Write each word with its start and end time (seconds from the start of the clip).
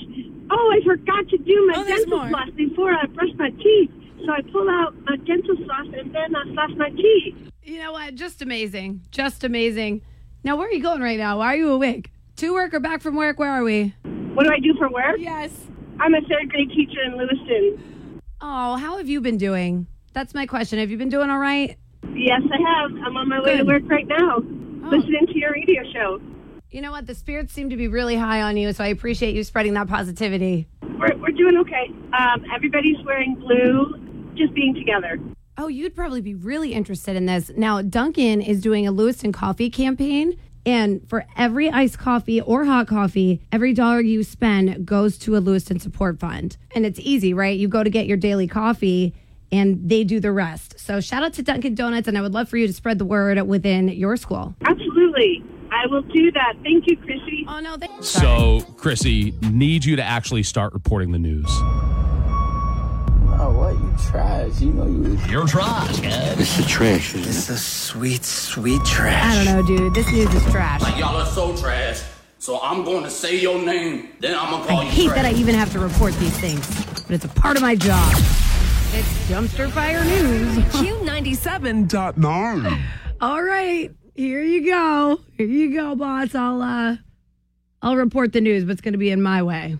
Oh, 0.51 0.73
I 0.73 0.81
forgot 0.85 1.29
to 1.29 1.39
do 1.39 1.67
my 1.67 1.75
Oh, 1.81 1.85
dental 1.85 2.19
more. 2.19 2.29
floss 2.29 2.51
before 2.57 2.93
I 2.93 3.07
brush 3.07 3.31
my 3.39 3.51
teeth. 3.51 3.91
So 4.25 4.33
I 4.33 4.41
pull 4.53 4.69
out 4.71 4.95
my 5.05 5.17
dental 5.17 5.57
floss 5.57 5.87
and 5.99 6.15
then 6.15 6.35
I 6.37 6.45
floss 6.55 6.71
my 6.77 6.91
teeth. 6.91 7.35
you 7.63 7.79
know 7.79 7.93
what? 7.93 8.15
Just 8.15 8.43
amazing. 8.43 9.03
Just 9.11 9.45
amazing. 9.45 10.03
Now, 10.45 10.57
where 10.57 10.69
are 10.69 10.73
you 10.73 10.83
going 10.83 11.01
right 11.01 11.19
now? 11.19 11.39
Why 11.39 11.55
are 11.55 11.57
you 11.57 11.73
awake? 11.73 12.11
To 12.37 12.53
work 12.53 12.75
or 12.75 12.81
back 12.81 13.01
from 13.03 13.17
work? 13.17 13.39
Where 13.39 13.51
are 13.51 13.63
we? 13.65 13.95
What 14.35 14.45
do 14.45 14.51
I 14.53 14.59
do 14.61 14.75
for 14.79 14.91
work? 14.91 15.17
Yes. 15.19 15.51
I'm 16.01 16.15
a 16.15 16.21
third 16.23 16.51
grade 16.51 16.71
teacher 16.71 17.03
in 17.05 17.17
Lewiston. 17.17 17.94
Oh, 18.47 18.77
how 18.77 18.99
have 18.99 19.09
you 19.09 19.23
been 19.23 19.39
doing? 19.39 19.87
That's 20.13 20.35
my 20.35 20.45
question. 20.45 20.79
Have 20.79 20.91
you 20.91 20.99
been 20.99 21.09
doing 21.09 21.31
all 21.31 21.39
right? 21.39 21.79
Yes, 22.15 22.43
I 22.53 22.59
have. 22.61 22.91
I'm 23.03 23.17
on 23.17 23.27
my 23.27 23.41
way 23.41 23.57
to 23.57 23.63
work 23.65 23.85
right 23.87 24.07
now, 24.07 24.37
Oh. 24.37 24.89
listening 24.91 25.27
to 25.29 25.39
your 25.39 25.53
radio 25.53 25.83
show. 25.95 26.21
You 26.71 26.83
know 26.83 26.91
what? 26.91 27.07
The 27.07 27.15
spirits 27.15 27.55
seem 27.55 27.71
to 27.71 27.77
be 27.79 27.89
really 27.89 28.17
high 28.17 28.43
on 28.43 28.59
you, 28.59 28.71
so 28.75 28.85
I 28.85 28.89
appreciate 28.89 29.35
you 29.35 29.45
spreading 29.45 29.73
that 29.75 29.89
positivity. 29.89 30.69
We're, 30.83 31.17
we're 31.17 31.31
doing 31.31 31.57
okay. 31.57 31.91
Um, 32.13 32.45
everybody's 32.55 33.03
wearing 33.07 33.35
blue, 33.37 33.95
just 34.37 34.53
being 34.53 34.75
together. 34.75 35.19
Oh, 35.57 35.69
you'd 35.69 35.95
probably 35.97 36.21
be 36.21 36.35
really 36.35 36.75
interested 36.75 37.17
in 37.17 37.25
this. 37.25 37.51
Now, 37.57 37.81
Dunkin' 37.81 38.43
is 38.43 38.61
doing 38.61 38.87
a 38.87 38.91
Lewiston 38.93 39.33
coffee 39.33 39.71
campaign. 39.71 40.39
And 40.67 41.07
for 41.09 41.27
every 41.37 41.71
iced 41.71 41.99
coffee 41.99 42.41
or 42.41 42.65
hot 42.65 42.87
coffee, 42.87 43.43
every 43.53 43.75
dollar 43.75 44.01
you 44.01 44.23
spend 44.23 44.87
goes 44.87 45.19
to 45.19 45.37
a 45.37 45.39
Lewiston 45.39 45.79
support 45.79 46.19
fund. 46.19 46.57
And 46.75 46.87
it's 46.87 46.99
easy, 47.01 47.35
right? 47.35 47.59
You 47.59 47.69
go 47.69 47.83
to 47.83 47.91
get 47.91 48.07
your 48.07 48.17
daily 48.17 48.47
coffee 48.49 49.15
and 49.53 49.89
they 49.89 50.05
do 50.05 50.21
the 50.21 50.33
rest. 50.33 50.81
So 50.81 51.01
shout 51.01 51.23
out 51.23 51.35
to 51.35 51.43
Dunkin' 51.43 51.75
Donuts. 51.75 52.09
And 52.09 52.17
I 52.17 52.23
would 52.23 52.33
love 52.33 52.49
for 52.49 52.57
you 52.57 52.67
to 52.67 52.73
spread 52.73 52.99
the 52.99 53.05
word 53.05 53.41
within 53.43 53.89
your 53.89 54.17
school. 54.17 54.55
Absolutely. 54.65 55.45
I 55.71 55.87
will 55.87 56.03
do 56.03 56.33
that. 56.33 56.55
Thank 56.63 56.87
you, 56.87 56.97
Krissy. 56.97 57.45
Oh, 57.47 57.61
no. 57.61 57.77
They- 57.77 57.89
So, 58.01 58.61
Krissy, 58.77 59.35
need 59.53 59.85
you 59.85 59.97
to 59.97 60.03
actually 60.03 60.45
start 60.45 60.73
reporting 60.73 61.13
the 61.13 61.19
news. 61.19 61.47
What? 63.75 64.03
You 64.03 64.11
trash. 64.11 64.61
You 64.61 64.73
know 64.73 64.87
you. 64.87 65.19
You're 65.29 65.47
trash, 65.47 66.01
man. 66.01 66.39
It's 66.39 66.57
the 66.57 66.63
trash. 66.65 67.15
It's 67.15 67.49
a 67.49 67.57
sweet, 67.59 68.25
sweet 68.25 68.85
trash. 68.85 69.25
I 69.25 69.45
don't 69.45 69.55
know, 69.55 69.67
dude. 69.67 69.95
This 69.95 70.11
news 70.11 70.33
is 70.35 70.45
trash. 70.51 70.83
Like 70.83 70.99
Y'all 70.99 71.17
are 71.17 71.27
so 71.27 71.57
trash. 71.57 72.03
So 72.39 72.61
I'm 72.63 72.85
going 72.85 73.05
to 73.05 73.11
say 73.11 73.39
your 73.41 73.65
name, 73.65 74.11
then 74.21 74.37
I'm 74.39 74.51
gonna 74.51 74.65
I 74.65 74.69
call 74.69 74.85
you 74.85 74.91
hate 74.91 75.07
trash. 75.07 75.17
that 75.23 75.25
I 75.25 75.33
even 75.33 75.55
have 75.55 75.73
to 75.73 75.79
report 75.79 76.13
these 76.15 76.37
things, 76.39 76.67
but 77.07 77.13
it's 77.13 77.25
a 77.25 77.29
part 77.29 77.57
of 77.57 77.63
my 77.63 77.75
job. 77.75 78.13
It's 78.93 79.31
dumpster 79.31 79.71
fire 79.71 80.05
news. 80.05 80.59
Q97. 80.75 81.89
All 83.23 83.43
right, 83.43 83.91
here 84.15 84.43
you 84.43 84.67
go. 84.67 85.21
Here 85.39 85.47
you 85.47 85.75
go, 85.75 85.95
boss. 85.95 86.35
I'll 86.35 86.61
uh, 86.61 86.97
I'll 87.81 87.97
report 87.97 88.35
the 88.35 88.43
news, 88.43 88.65
but 88.65 88.73
it's 88.73 88.83
going 88.83 88.93
to 88.93 88.99
be 88.99 89.11
in 89.11 89.23
my 89.23 89.43
way, 89.43 89.79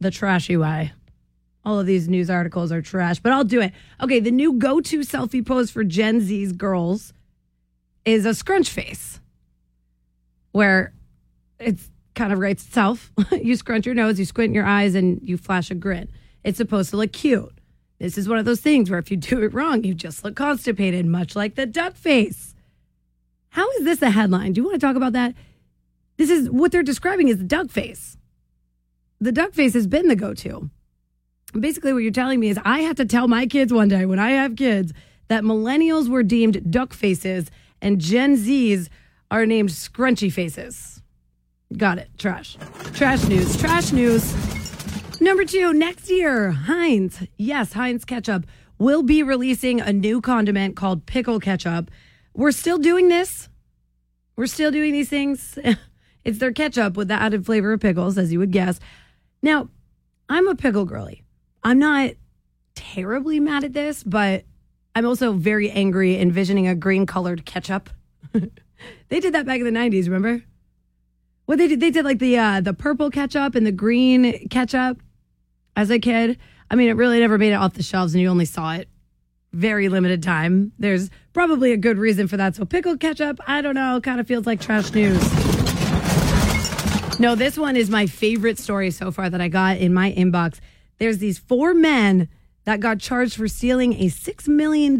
the 0.00 0.10
trashy 0.10 0.56
way. 0.56 0.92
All 1.64 1.80
of 1.80 1.86
these 1.86 2.08
news 2.08 2.28
articles 2.28 2.70
are 2.70 2.82
trash, 2.82 3.20
but 3.20 3.32
I'll 3.32 3.44
do 3.44 3.60
it. 3.60 3.72
Okay, 4.02 4.20
the 4.20 4.30
new 4.30 4.54
go-to 4.54 5.00
selfie 5.00 5.44
pose 5.44 5.70
for 5.70 5.82
Gen 5.82 6.20
Z's 6.20 6.52
girls 6.52 7.12
is 8.04 8.26
a 8.26 8.34
scrunch 8.34 8.68
face, 8.68 9.20
where 10.52 10.92
it's 11.58 11.90
kind 12.14 12.32
of 12.32 12.38
writes 12.38 12.66
itself. 12.66 13.12
you 13.32 13.56
scrunch 13.56 13.86
your 13.86 13.94
nose, 13.94 14.18
you 14.18 14.24
squint 14.24 14.54
your 14.54 14.66
eyes, 14.66 14.94
and 14.94 15.20
you 15.22 15.38
flash 15.38 15.70
a 15.70 15.74
grin. 15.74 16.08
It's 16.42 16.58
supposed 16.58 16.90
to 16.90 16.96
look 16.98 17.12
cute. 17.12 17.52
This 17.98 18.18
is 18.18 18.28
one 18.28 18.38
of 18.38 18.44
those 18.44 18.60
things 18.60 18.90
where 18.90 18.98
if 18.98 19.10
you 19.10 19.16
do 19.16 19.42
it 19.42 19.54
wrong, 19.54 19.84
you 19.84 19.94
just 19.94 20.24
look 20.24 20.36
constipated, 20.36 21.06
much 21.06 21.34
like 21.34 21.54
the 21.54 21.64
duck 21.64 21.96
face. 21.96 22.54
How 23.50 23.70
is 23.72 23.84
this 23.84 24.02
a 24.02 24.10
headline? 24.10 24.52
Do 24.52 24.60
you 24.60 24.66
want 24.66 24.80
to 24.80 24.86
talk 24.86 24.96
about 24.96 25.12
that? 25.14 25.34
This 26.16 26.28
is 26.28 26.50
what 26.50 26.72
they're 26.72 26.82
describing 26.82 27.30
as 27.30 27.38
the 27.38 27.44
duck 27.44 27.70
face. 27.70 28.18
The 29.20 29.32
duck 29.32 29.52
face 29.52 29.74
has 29.74 29.86
been 29.86 30.08
the 30.08 30.16
go 30.16 30.34
to. 30.34 30.70
Basically, 31.58 31.92
what 31.92 32.02
you're 32.02 32.12
telling 32.12 32.40
me 32.40 32.48
is 32.48 32.58
I 32.64 32.80
have 32.80 32.96
to 32.96 33.04
tell 33.04 33.28
my 33.28 33.46
kids 33.46 33.72
one 33.72 33.88
day 33.88 34.06
when 34.06 34.18
I 34.18 34.30
have 34.30 34.56
kids 34.56 34.92
that 35.28 35.44
millennials 35.44 36.08
were 36.08 36.22
deemed 36.22 36.70
duck 36.70 36.92
faces 36.92 37.50
and 37.80 38.00
Gen 38.00 38.36
Zs 38.36 38.88
are 39.30 39.46
named 39.46 39.70
scrunchy 39.70 40.32
faces. 40.32 41.02
Got 41.76 41.98
it. 41.98 42.08
Trash. 42.18 42.56
Trash 42.92 43.24
news. 43.24 43.56
Trash 43.56 43.92
news. 43.92 44.34
Number 45.20 45.44
two, 45.44 45.72
next 45.72 46.10
year, 46.10 46.50
Heinz, 46.50 47.22
yes, 47.38 47.72
Heinz 47.72 48.04
ketchup 48.04 48.46
will 48.78 49.02
be 49.02 49.22
releasing 49.22 49.80
a 49.80 49.92
new 49.92 50.20
condiment 50.20 50.76
called 50.76 51.06
pickle 51.06 51.40
ketchup. 51.40 51.90
We're 52.34 52.52
still 52.52 52.78
doing 52.78 53.08
this. 53.08 53.48
We're 54.36 54.46
still 54.46 54.70
doing 54.70 54.92
these 54.92 55.08
things. 55.08 55.58
it's 56.24 56.38
their 56.38 56.52
ketchup 56.52 56.96
with 56.96 57.08
the 57.08 57.14
added 57.14 57.46
flavor 57.46 57.72
of 57.72 57.80
pickles, 57.80 58.18
as 58.18 58.32
you 58.32 58.38
would 58.40 58.50
guess. 58.50 58.80
Now, 59.40 59.68
I'm 60.28 60.48
a 60.48 60.54
pickle 60.54 60.84
girly. 60.84 61.23
I'm 61.64 61.78
not 61.78 62.10
terribly 62.74 63.40
mad 63.40 63.64
at 63.64 63.72
this, 63.72 64.02
but 64.02 64.44
I'm 64.94 65.06
also 65.06 65.32
very 65.32 65.70
angry 65.70 66.20
envisioning 66.20 66.68
a 66.68 66.74
green 66.74 67.06
colored 67.06 67.46
ketchup. 67.46 67.88
they 69.08 69.20
did 69.20 69.32
that 69.32 69.46
back 69.46 69.60
in 69.60 69.64
the 69.64 69.78
90s, 69.78 70.04
remember? 70.04 70.44
What 71.46 71.58
they 71.58 71.68
did, 71.68 71.80
they 71.80 71.90
did 71.90 72.04
like 72.04 72.18
the 72.18 72.38
uh, 72.38 72.60
the 72.60 72.72
purple 72.72 73.10
ketchup 73.10 73.54
and 73.54 73.66
the 73.66 73.72
green 73.72 74.48
ketchup 74.48 75.02
as 75.76 75.90
a 75.90 75.98
kid. 75.98 76.38
I 76.70 76.74
mean, 76.74 76.88
it 76.88 76.94
really 76.96 77.20
never 77.20 77.36
made 77.36 77.52
it 77.52 77.56
off 77.56 77.74
the 77.74 77.82
shelves, 77.82 78.14
and 78.14 78.22
you 78.22 78.28
only 78.28 78.46
saw 78.46 78.74
it 78.74 78.88
very 79.52 79.88
limited 79.88 80.22
time. 80.22 80.72
There's 80.78 81.10
probably 81.32 81.72
a 81.72 81.76
good 81.76 81.98
reason 81.98 82.28
for 82.28 82.36
that. 82.36 82.56
So 82.56 82.64
pickle 82.64 82.96
ketchup, 82.96 83.38
I 83.46 83.60
don't 83.60 83.74
know, 83.74 84.00
kind 84.02 84.20
of 84.20 84.26
feels 84.26 84.46
like 84.46 84.60
trash 84.60 84.92
news. 84.92 85.22
No, 87.20 87.34
this 87.36 87.56
one 87.56 87.76
is 87.76 87.90
my 87.90 88.06
favorite 88.06 88.58
story 88.58 88.90
so 88.90 89.12
far 89.12 89.30
that 89.30 89.40
I 89.40 89.48
got 89.48 89.76
in 89.76 89.94
my 89.94 90.12
inbox. 90.12 90.58
There's 90.98 91.18
these 91.18 91.38
four 91.38 91.74
men 91.74 92.28
that 92.64 92.80
got 92.80 92.98
charged 92.98 93.36
for 93.36 93.48
stealing 93.48 93.94
a 93.94 94.06
$6 94.06 94.48
million 94.48 94.96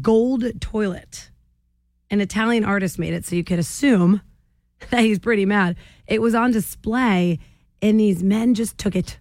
gold 0.00 0.60
toilet. 0.60 1.30
An 2.10 2.20
Italian 2.20 2.64
artist 2.64 2.98
made 2.98 3.14
it, 3.14 3.24
so 3.24 3.34
you 3.34 3.44
could 3.44 3.58
assume 3.58 4.20
that 4.90 5.00
he's 5.00 5.18
pretty 5.18 5.46
mad. 5.46 5.76
It 6.06 6.20
was 6.22 6.34
on 6.34 6.52
display, 6.52 7.38
and 7.82 7.98
these 7.98 8.22
men 8.22 8.54
just 8.54 8.78
took 8.78 8.94
it. 8.94 9.18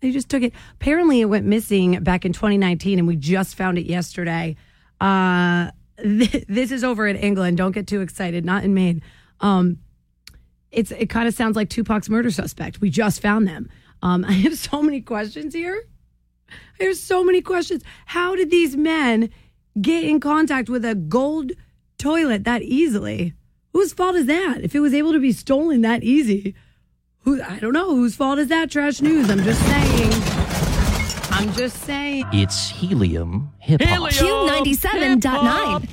They 0.00 0.10
just 0.12 0.28
took 0.28 0.42
it. 0.42 0.52
Apparently, 0.74 1.20
it 1.20 1.26
went 1.26 1.46
missing 1.46 2.02
back 2.02 2.24
in 2.24 2.32
2019, 2.32 2.98
and 2.98 3.08
we 3.08 3.16
just 3.16 3.56
found 3.56 3.78
it 3.78 3.86
yesterday. 3.86 4.56
Uh, 5.00 5.70
th- 5.98 6.44
this 6.48 6.70
is 6.70 6.84
over 6.84 7.06
in 7.06 7.16
England. 7.16 7.56
Don't 7.56 7.72
get 7.72 7.86
too 7.86 8.00
excited. 8.00 8.44
Not 8.44 8.64
in 8.64 8.74
Maine. 8.74 9.02
Um, 9.40 9.78
it's 10.70 10.90
it 10.90 11.06
kind 11.08 11.26
of 11.28 11.34
sounds 11.34 11.56
like 11.56 11.68
Tupac's 11.70 12.10
murder 12.10 12.30
suspect. 12.30 12.80
We 12.80 12.90
just 12.90 13.20
found 13.20 13.48
them. 13.48 13.68
Um, 14.02 14.24
I 14.28 14.32
have 14.32 14.56
so 14.58 14.82
many 14.82 15.00
questions 15.00 15.54
here. 15.54 15.84
I 16.80 16.84
have 16.84 16.96
so 16.96 17.24
many 17.24 17.40
questions. 17.40 17.82
How 18.06 18.36
did 18.36 18.50
these 18.50 18.76
men 18.76 19.30
get 19.80 20.04
in 20.04 20.20
contact 20.20 20.68
with 20.68 20.84
a 20.84 20.94
gold 20.94 21.52
toilet 21.98 22.44
that 22.44 22.62
easily? 22.62 23.34
Whose 23.72 23.92
fault 23.92 24.16
is 24.16 24.26
that? 24.26 24.62
If 24.62 24.74
it 24.74 24.80
was 24.80 24.94
able 24.94 25.12
to 25.12 25.18
be 25.18 25.32
stolen 25.32 25.82
that 25.82 26.02
easy, 26.02 26.54
who 27.20 27.42
I 27.42 27.58
don't 27.58 27.72
know 27.72 27.94
whose 27.94 28.14
fault 28.16 28.38
is 28.38 28.48
that? 28.48 28.70
Trash 28.70 29.02
news. 29.02 29.28
I'm 29.28 29.42
just 29.42 29.60
saying. 29.66 30.12
I'm 31.32 31.52
just 31.52 31.82
saying. 31.82 32.24
It's 32.32 32.70
helium 32.70 33.52
hip 33.58 33.82
hop. 33.82 34.10
Q97.9. 34.12 35.88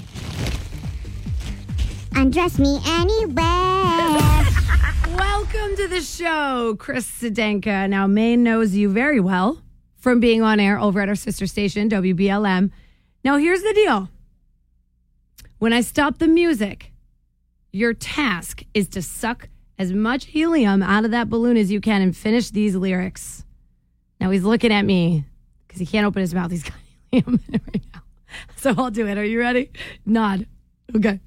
Undress 2.16 2.60
me 2.60 2.80
anywhere. 2.86 4.33
Welcome 5.18 5.76
to 5.76 5.88
the 5.88 6.02
show, 6.02 6.76
Chris 6.80 7.06
Sedenka. 7.06 7.88
Now, 7.88 8.08
Maine 8.08 8.42
knows 8.42 8.74
you 8.74 8.90
very 8.90 9.20
well 9.20 9.62
from 9.96 10.20
being 10.20 10.42
on 10.42 10.60
air 10.60 10.80
over 10.80 11.02
at 11.02 11.10
our 11.10 11.16
sister 11.16 11.46
station, 11.46 11.88
WBLM. 11.88 12.72
Now, 13.24 13.38
here's 13.38 13.62
the 13.62 13.74
deal 13.74 14.10
when 15.60 15.72
I 15.72 15.82
stop 15.82 16.18
the 16.18 16.28
music, 16.28 16.92
your 17.72 17.94
task 17.94 18.64
is 18.74 18.88
to 18.90 19.02
suck 19.02 19.50
as 19.78 19.94
much 19.94 20.26
helium 20.26 20.82
out 20.82 21.06
of 21.06 21.12
that 21.12 21.30
balloon 21.30 21.58
as 21.58 21.72
you 21.72 21.80
can 21.80 22.02
and 22.02 22.18
finish 22.18 22.50
these 22.50 22.76
lyrics. 22.76 23.46
Now, 24.20 24.32
he's 24.32 24.44
looking 24.44 24.74
at 24.74 24.84
me 24.84 25.26
because 25.68 25.80
he 25.80 25.86
can't 25.86 26.08
open 26.08 26.22
his 26.22 26.34
mouth. 26.34 26.50
He's 26.50 26.64
got 26.64 26.74
helium 27.12 27.40
in 27.48 27.56
it 27.56 27.62
right 27.72 27.84
now. 27.94 28.02
So 28.56 28.74
I'll 28.78 28.92
do 28.92 29.06
it. 29.08 29.18
Are 29.18 29.26
you 29.26 29.40
ready? 29.40 29.70
Nod. 30.06 30.48
Okay. 30.96 31.20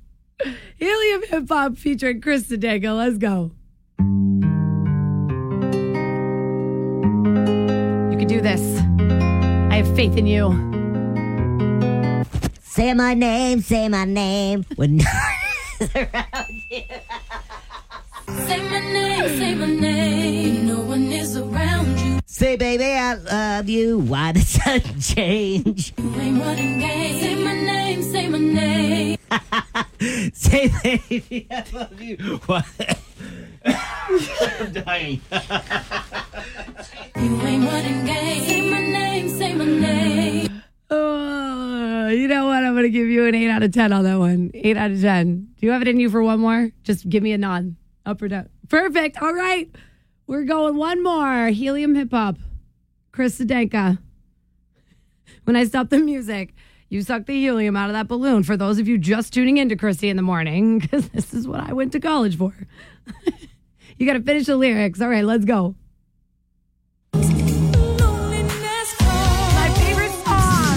Helium 0.77 1.23
Hip 1.29 1.49
Hop 1.49 1.77
featuring 1.77 2.21
Chris 2.21 2.45
Sedenka. 2.45 2.97
Let's 2.97 3.19
go. 3.19 3.53
You 3.99 4.05
can 8.19 8.27
do 8.29 8.41
this. 8.41 8.61
I 9.73 9.77
have 9.83 9.97
faith 9.97 10.17
in 10.17 10.27
you. 10.27 10.51
Say 12.61 12.95
my 12.95 13.15
name, 13.15 13.61
say 13.61 13.89
my 13.89 14.05
name. 14.05 14.65
When 14.77 15.01
Say 15.81 16.09
my 18.71 18.81
name, 18.81 19.29
say 19.39 19.55
my 19.55 19.67
name. 19.67 20.67
No 20.67 20.81
one 20.81 21.13
is 21.13 21.37
around 21.37 21.99
you. 22.01 22.19
say, 22.27 22.57
baby, 22.57 22.85
I 22.85 23.15
love 23.15 23.69
you. 23.69 23.99
Why 23.99 24.33
the 24.33 24.41
sun 24.55 24.81
change? 25.01 25.93
You 25.99 26.15
ain't 26.21 26.41
running 26.43 26.79
game. 26.79 27.21
Say 27.21 27.35
my 27.45 27.55
name, 27.55 28.03
say 28.03 28.29
my 28.29 28.39
name. 28.39 29.19
say, 30.35 30.69
baby, 30.83 31.47
I 31.51 31.65
love 31.73 32.01
you. 32.01 32.17
Why? 32.47 32.65
I'm 34.61 34.73
dying. 34.73 35.21
You 37.17 37.41
ain't 37.43 37.65
running 37.65 38.05
game. 38.05 38.45
Say 38.45 38.71
my 38.71 38.81
name, 38.81 39.29
say 39.29 39.55
my 39.55 39.65
name. 39.65 40.63
Oh, 40.91 42.09
you 42.09 42.29
know 42.29 42.47
what? 42.47 42.65
I'm 42.65 42.75
going 42.75 42.85
to 42.85 42.91
give 42.91 43.09
you 43.09 43.27
an 43.27 43.35
8 43.35 43.51
out 43.51 43.63
of 43.63 43.73
10 43.73 43.93
on 43.93 44.05
that 44.05 44.19
one. 44.19 44.51
8 44.55 44.77
out 44.77 44.91
of 44.91 45.01
10. 45.01 45.49
Do 45.59 45.67
you 45.67 45.73
have 45.73 45.83
it 45.83 45.89
in 45.89 45.99
you 45.99 46.11
for 46.11 46.23
one 46.23 46.41
more? 46.41 46.71
Just 46.85 47.09
give 47.09 47.23
me 47.23 47.33
a 47.33 47.39
nod. 47.39 47.75
Up 48.05 48.23
or 48.23 48.29
down. 48.29 48.49
Perfect. 48.69 49.21
All 49.21 49.35
right. 49.35 49.69
We're 50.27 50.45
going 50.45 50.77
one 50.77 51.03
more. 51.03 51.49
Helium 51.49 51.95
hip 51.95 52.11
hop. 52.13 52.37
Chris 53.13 53.39
Sedenka. 53.39 53.99
When 55.45 55.57
I 55.57 55.65
stop 55.65 55.91
the 55.91 55.99
music, 55.99 56.55
you 56.89 57.03
suck 57.03 57.27
the 57.27 57.35
helium 57.35 57.77
out 57.77 57.89
of 57.89 57.95
that 57.95 58.09
balloon. 58.09 58.43
For 58.43 58.57
those 58.57 58.79
of 58.79 58.87
you 58.87 58.99
just 58.99 59.33
tuning 59.33 59.57
into 59.57 59.77
Krissy 59.77 60.09
in 60.09 60.17
the 60.17 60.23
morning, 60.23 60.79
because 60.81 61.09
this 61.09 61.35
is 61.35 61.49
what 61.49 61.61
I 61.61 61.73
went 61.73 61.93
to 61.93 62.01
college 62.01 62.37
for. 62.37 62.55
you 63.99 64.07
got 64.07 64.15
to 64.15 64.23
finish 64.23 64.47
the 64.47 64.57
lyrics. 64.57 65.01
All 65.01 65.09
right, 65.09 65.25
let's 65.25 65.45
go. 65.45 65.75
My 67.13 67.23
favorite 69.77 70.13
song. 70.25 70.77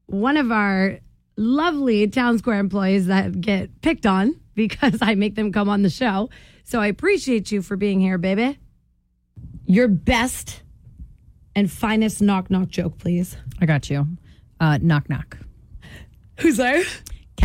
one 0.07 0.37
of 0.37 0.53
our 0.53 1.01
lovely 1.37 2.07
Town 2.07 2.39
Square 2.39 2.61
employees 2.61 3.07
that 3.09 3.41
get 3.41 3.83
picked 3.83 4.07
on 4.07 4.41
because 4.55 5.01
I 5.03 5.17
make 5.17 5.35
them 5.35 5.51
come 5.51 5.69
on 5.69 5.83
the 5.83 5.91
show. 5.91 6.31
So 6.63 6.79
I 6.79 6.87
appreciate 6.87 7.51
you 7.51 7.63
for 7.63 7.77
being 7.77 7.99
here, 7.99 8.17
baby. 8.17 8.61
Your 9.67 9.89
best 9.89 10.63
and 11.57 11.69
finest 11.69 12.23
knock 12.23 12.49
knock 12.49 12.69
joke, 12.69 12.99
please. 12.99 13.37
I 13.61 13.67
got 13.67 13.91
you. 13.91 14.07
Uh, 14.61 14.79
knock 14.81 15.11
knock. 15.11 15.37
Who's 16.39 16.59
there? 16.59 16.85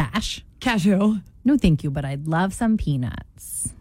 Cash. 0.02 0.44
Cash 0.60 0.84
who? 0.84 1.22
No, 1.44 1.58
thank 1.58 1.84
you, 1.84 1.90
but 1.90 2.06
I'd 2.06 2.28
love 2.28 2.54
some 2.54 2.78
peanuts. 2.78 3.74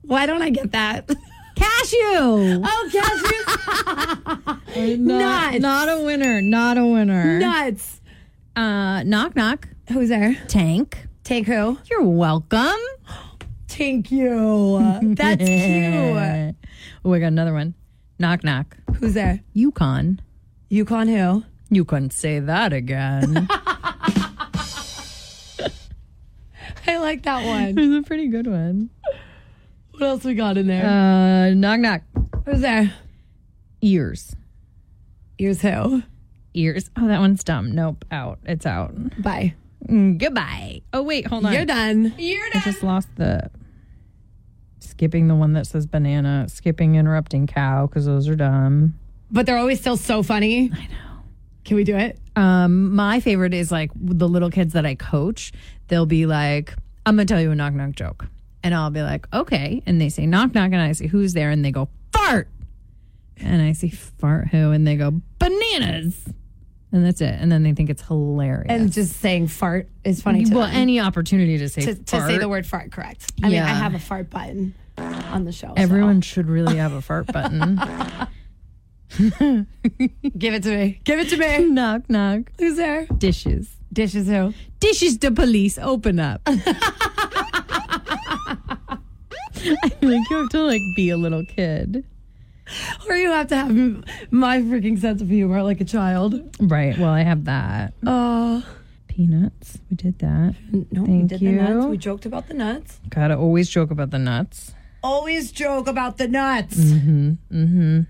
Why 0.00 0.24
don't 0.24 0.40
I 0.40 0.48
get 0.48 0.72
that? 0.72 1.06
Cashew. 1.54 2.62
Oh, 2.64 2.88
cashew. 2.90 4.96
Not, 5.02 5.52
Nuts. 5.52 5.60
not 5.60 5.88
a 5.90 6.02
winner. 6.02 6.40
Not 6.40 6.78
a 6.78 6.86
winner. 6.86 7.38
Nuts. 7.40 8.00
Uh, 8.56 9.02
knock 9.02 9.36
knock. 9.36 9.68
Who's 9.92 10.08
there? 10.08 10.34
Tank. 10.48 11.06
Tank 11.24 11.46
who? 11.46 11.76
You're 11.90 12.04
welcome. 12.04 12.78
Thank 13.68 14.10
you. 14.10 14.78
That's 15.14 15.44
cute. 15.44 16.54
Oh, 17.04 17.12
I 17.12 17.18
got 17.18 17.26
another 17.26 17.52
one. 17.52 17.74
Knock 18.18 18.42
knock. 18.44 18.78
Who's 18.98 19.12
there? 19.14 19.40
Yukon. 19.52 20.22
Yukon 20.70 21.08
who? 21.08 21.44
You 21.70 21.84
couldn't 21.84 22.14
say 22.14 22.40
that 22.40 22.72
again. 22.72 23.46
I 26.88 26.98
like 26.98 27.22
that 27.24 27.44
one. 27.44 27.78
It's 27.78 28.04
a 28.04 28.06
pretty 28.06 28.28
good 28.28 28.46
one. 28.46 28.90
What 29.92 30.02
else 30.02 30.24
we 30.24 30.34
got 30.34 30.56
in 30.56 30.66
there? 30.66 30.84
Uh, 30.86 31.54
knock 31.54 31.80
knock. 31.80 32.02
Who's 32.46 32.60
there? 32.60 32.94
Ears. 33.82 34.34
Ears 35.38 35.60
who? 35.62 36.02
Ears. 36.54 36.90
Oh, 36.96 37.06
that 37.08 37.20
one's 37.20 37.44
dumb. 37.44 37.72
Nope. 37.72 38.04
Out. 38.10 38.38
It's 38.44 38.64
out. 38.64 38.94
Bye. 39.22 39.54
Mm, 39.86 40.18
goodbye. 40.18 40.82
Oh 40.92 41.02
wait, 41.02 41.26
hold 41.26 41.46
on. 41.46 41.52
You're 41.52 41.64
done. 41.64 42.14
You're 42.18 42.48
done. 42.50 42.62
I 42.62 42.64
just 42.64 42.82
lost 42.82 43.08
the. 43.16 43.50
Skipping 44.80 45.28
the 45.28 45.34
one 45.34 45.52
that 45.52 45.66
says 45.66 45.86
banana, 45.86 46.46
skipping 46.48 46.94
interrupting 46.94 47.46
cow 47.46 47.86
because 47.86 48.06
those 48.06 48.28
are 48.28 48.34
dumb. 48.34 48.94
But 49.30 49.46
they're 49.46 49.58
always 49.58 49.78
still 49.80 49.96
so 49.96 50.22
funny. 50.22 50.70
I 50.72 50.86
know. 50.86 51.20
Can 51.64 51.76
we 51.76 51.84
do 51.84 51.96
it? 51.96 52.18
Um, 52.38 52.94
my 52.94 53.20
favorite 53.20 53.52
is 53.54 53.72
like 53.72 53.90
the 53.94 54.28
little 54.28 54.50
kids 54.50 54.72
that 54.74 54.86
I 54.86 54.94
coach. 54.94 55.52
They'll 55.88 56.06
be 56.06 56.26
like, 56.26 56.74
"I'm 57.04 57.16
gonna 57.16 57.26
tell 57.26 57.40
you 57.40 57.50
a 57.50 57.54
knock 57.54 57.74
knock 57.74 57.92
joke," 57.92 58.26
and 58.62 58.74
I'll 58.74 58.90
be 58.90 59.02
like, 59.02 59.26
"Okay," 59.32 59.82
and 59.86 60.00
they 60.00 60.08
say 60.08 60.26
knock 60.26 60.54
knock, 60.54 60.66
and 60.72 60.76
I 60.80 60.92
say, 60.92 61.06
"Who's 61.08 61.32
there?" 61.32 61.50
and 61.50 61.64
they 61.64 61.72
go 61.72 61.88
fart, 62.12 62.48
and 63.38 63.60
I 63.60 63.72
say 63.72 63.88
fart 63.90 64.48
who, 64.48 64.70
and 64.70 64.86
they 64.86 64.96
go 64.96 65.20
bananas, 65.38 66.26
and 66.92 67.04
that's 67.04 67.20
it. 67.20 67.34
And 67.40 67.50
then 67.50 67.62
they 67.64 67.72
think 67.72 67.90
it's 67.90 68.02
hilarious. 68.02 68.66
And 68.68 68.92
just 68.92 69.16
saying 69.16 69.48
fart 69.48 69.88
is 70.04 70.22
funny 70.22 70.44
to 70.44 70.54
well, 70.54 70.66
them. 70.66 70.76
any 70.76 71.00
opportunity 71.00 71.58
to 71.58 71.68
say 71.68 71.82
to, 71.82 71.94
to 71.96 72.20
say 72.20 72.38
the 72.38 72.48
word 72.48 72.66
fart 72.66 72.92
correct. 72.92 73.32
I 73.42 73.48
mean, 73.48 73.58
I 73.62 73.66
have 73.68 73.94
a 73.94 73.98
fart 73.98 74.30
button 74.30 74.74
on 74.96 75.44
the 75.44 75.52
show. 75.52 75.68
so- 75.68 75.74
Everyone 75.76 76.20
should 76.20 76.46
really 76.46 76.76
have 76.76 76.92
a 76.92 77.00
fart 77.02 77.26
button. 77.26 77.80
Give 79.18 80.54
it 80.54 80.62
to 80.64 80.76
me. 80.76 81.00
Give 81.04 81.18
it 81.18 81.28
to 81.30 81.36
me. 81.36 81.68
knock 81.70 82.08
knock. 82.10 82.52
Who's 82.58 82.76
there? 82.76 83.06
Dishes. 83.06 83.76
Dishes 83.92 84.28
who? 84.28 84.52
Dishes 84.80 85.18
the 85.18 85.30
police. 85.30 85.78
Open 85.78 86.20
up. 86.20 86.42
I 86.46 86.56
think 89.88 90.28
you 90.30 90.36
have 90.38 90.48
to 90.50 90.62
like 90.62 90.82
be 90.94 91.10
a 91.10 91.16
little 91.16 91.44
kid. 91.44 92.04
Or 93.08 93.16
you 93.16 93.30
have 93.30 93.46
to 93.48 93.56
have 93.56 93.70
m- 93.70 94.04
my 94.30 94.58
freaking 94.58 94.98
sense 94.98 95.22
of 95.22 95.28
humor 95.28 95.62
like 95.62 95.80
a 95.80 95.84
child. 95.84 96.34
Right. 96.60 96.96
Well, 96.98 97.10
I 97.10 97.22
have 97.22 97.46
that. 97.46 97.94
Oh. 98.06 98.64
Peanuts. 99.08 99.78
We 99.90 99.96
did 99.96 100.18
that. 100.18 100.54
No, 100.92 101.02
we 101.02 101.06
Thank 101.08 101.28
did 101.30 101.40
you. 101.42 101.56
the 101.56 101.62
nuts. 101.62 101.86
We 101.86 101.96
joked 101.96 102.26
about 102.26 102.46
the 102.48 102.54
nuts. 102.54 103.00
Gotta 103.08 103.36
always 103.36 103.68
joke 103.70 103.90
about 103.90 104.10
the 104.10 104.18
nuts. 104.18 104.74
Always 105.02 105.50
joke 105.50 105.88
about 105.88 106.18
the 106.18 106.28
nuts. 106.28 106.76
Mm-hmm. 106.76 107.30
Mm-hmm. 107.52 108.00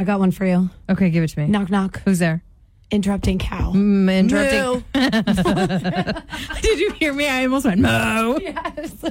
I 0.00 0.04
got 0.04 0.18
one 0.18 0.30
for 0.30 0.46
you. 0.46 0.70
Okay, 0.88 1.10
give 1.10 1.22
it 1.22 1.28
to 1.28 1.40
me. 1.40 1.46
Knock 1.46 1.68
knock. 1.68 2.00
Who's 2.06 2.20
there? 2.20 2.42
Interrupting 2.90 3.38
cow. 3.38 3.72
Mm, 3.72 4.18
interrupting. 4.18 4.82
Moo. 4.94 6.12
Did 6.62 6.80
you 6.80 6.92
hear 6.92 7.12
me? 7.12 7.28
I 7.28 7.42
almost 7.42 7.66
went 7.66 7.82
moo. 7.82 8.38
yes. 8.40 8.94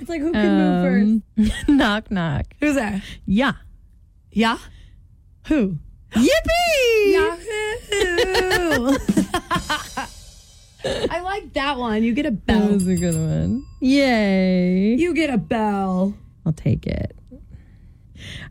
it's 0.00 0.08
like 0.08 0.22
who 0.22 0.32
can 0.32 0.56
move 0.56 1.22
first? 1.36 1.68
knock 1.68 2.10
knock. 2.10 2.46
Who's 2.60 2.76
there? 2.76 3.02
Yeah. 3.26 3.52
Yeah. 4.30 4.56
Who? 5.48 5.76
Yippee! 6.12 7.12
Yahoo! 7.12 8.96
I 11.10 11.20
like 11.20 11.52
that 11.52 11.76
one. 11.76 12.02
You 12.02 12.14
get 12.14 12.24
a 12.24 12.30
bell. 12.30 12.58
That 12.58 12.72
was 12.72 12.88
a 12.88 12.96
good 12.96 13.16
one. 13.16 13.66
Yay. 13.80 14.94
You 14.94 15.12
get 15.12 15.28
a 15.28 15.36
bell. 15.36 16.14
I'll 16.46 16.54
take 16.54 16.86
it. 16.86 17.19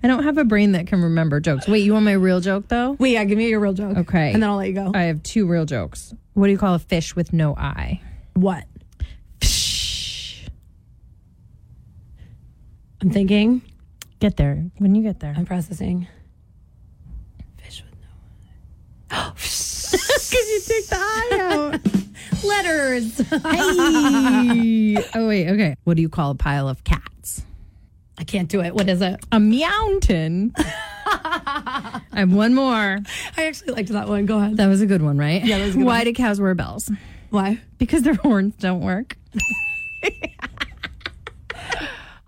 I 0.03 0.07
don't 0.07 0.23
have 0.23 0.37
a 0.37 0.43
brain 0.43 0.71
that 0.73 0.87
can 0.87 1.01
remember 1.01 1.39
jokes. 1.39 1.67
Wait, 1.67 1.79
you 1.83 1.93
want 1.93 2.05
my 2.05 2.13
real 2.13 2.39
joke 2.39 2.67
though? 2.67 2.91
Wait, 2.99 3.11
yeah, 3.13 3.23
give 3.25 3.37
me 3.37 3.49
your 3.49 3.59
real 3.59 3.73
joke. 3.73 3.97
Okay. 3.97 4.33
And 4.33 4.41
then 4.41 4.49
I'll 4.49 4.57
let 4.57 4.67
you 4.67 4.73
go. 4.73 4.91
I 4.93 5.03
have 5.03 5.21
two 5.23 5.47
real 5.47 5.65
jokes. 5.65 6.13
What 6.33 6.47
do 6.47 6.51
you 6.51 6.57
call 6.57 6.73
a 6.75 6.79
fish 6.79 7.15
with 7.15 7.33
no 7.33 7.55
eye? 7.55 8.01
What? 8.33 8.63
I'm 13.01 13.09
thinking. 13.11 13.61
Get 14.19 14.35
there 14.37 14.65
when 14.77 14.93
you 14.95 15.01
get 15.03 15.19
there. 15.21 15.33
I'm 15.37 15.45
processing. 15.45 16.07
Fish 17.63 17.83
with 17.83 17.99
no 18.01 18.07
eye. 19.17 19.31
Because 20.29 20.47
you 20.47 20.61
take 20.63 20.87
the 20.87 20.95
eye 20.95 21.39
out. 21.41 22.43
letters. 22.43 23.17
hey. 23.17 25.03
Oh 25.15 25.27
wait. 25.27 25.47
Okay. 25.49 25.75
What 25.85 25.95
do 25.95 26.01
you 26.03 26.09
call 26.09 26.31
a 26.31 26.35
pile 26.35 26.69
of 26.69 26.83
cats? 26.83 27.43
I 28.19 28.23
can't 28.25 28.49
do 28.49 28.61
it. 28.61 28.75
What 28.75 28.89
is 28.89 29.01
it? 29.01 29.23
A 29.31 29.39
mountain. 29.39 30.53
I 30.57 32.01
have 32.13 32.33
one 32.33 32.53
more. 32.53 32.99
I 33.37 33.45
actually 33.45 33.73
liked 33.73 33.89
that 33.89 34.07
one. 34.07 34.25
Go 34.25 34.37
ahead. 34.39 34.57
That 34.57 34.67
was 34.67 34.81
a 34.81 34.85
good 34.85 35.01
one, 35.01 35.17
right? 35.17 35.43
Yeah, 35.43 35.57
that 35.57 35.65
was 35.65 35.75
a 35.75 35.79
good 35.79 35.85
Why 35.87 35.97
one. 35.99 36.05
do 36.05 36.13
cows 36.13 36.39
wear 36.41 36.53
bells? 36.53 36.91
Why? 37.29 37.59
Because 37.77 38.03
their 38.03 38.15
horns 38.15 38.55
don't 38.59 38.81
work. 38.81 39.17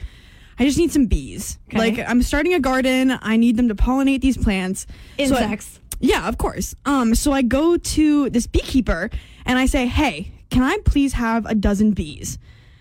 I 0.60 0.66
just 0.66 0.78
need 0.78 0.92
some 0.92 1.08
bees. 1.08 1.58
Okay. 1.70 1.80
Like 1.80 1.98
I'm 2.08 2.22
starting 2.22 2.54
a 2.54 2.60
garden. 2.60 3.18
I 3.24 3.38
need 3.38 3.58
them 3.58 3.70
to 3.70 3.75
pollinate 3.75 4.22
these 4.22 4.38
plants. 4.38 4.86
So 5.18 5.36
I- 5.36 5.58
yeah, 6.00 6.28
of 6.28 6.38
course. 6.38 6.75
Um, 6.86 7.16
so 7.16 7.32
I 7.32 7.42
go 7.42 7.78
to 7.78 8.30
this 8.30 8.46
beekeeper 8.46 9.10
and 9.46 9.58
I 9.58 9.66
say, 9.68 9.88
"Hey, 9.88 10.33
can 10.53 10.62
I 10.63 10.77
please 10.86 11.13
have 11.13 11.45
a 11.45 11.55
dozen 11.55 11.91
bees?" 11.91 12.38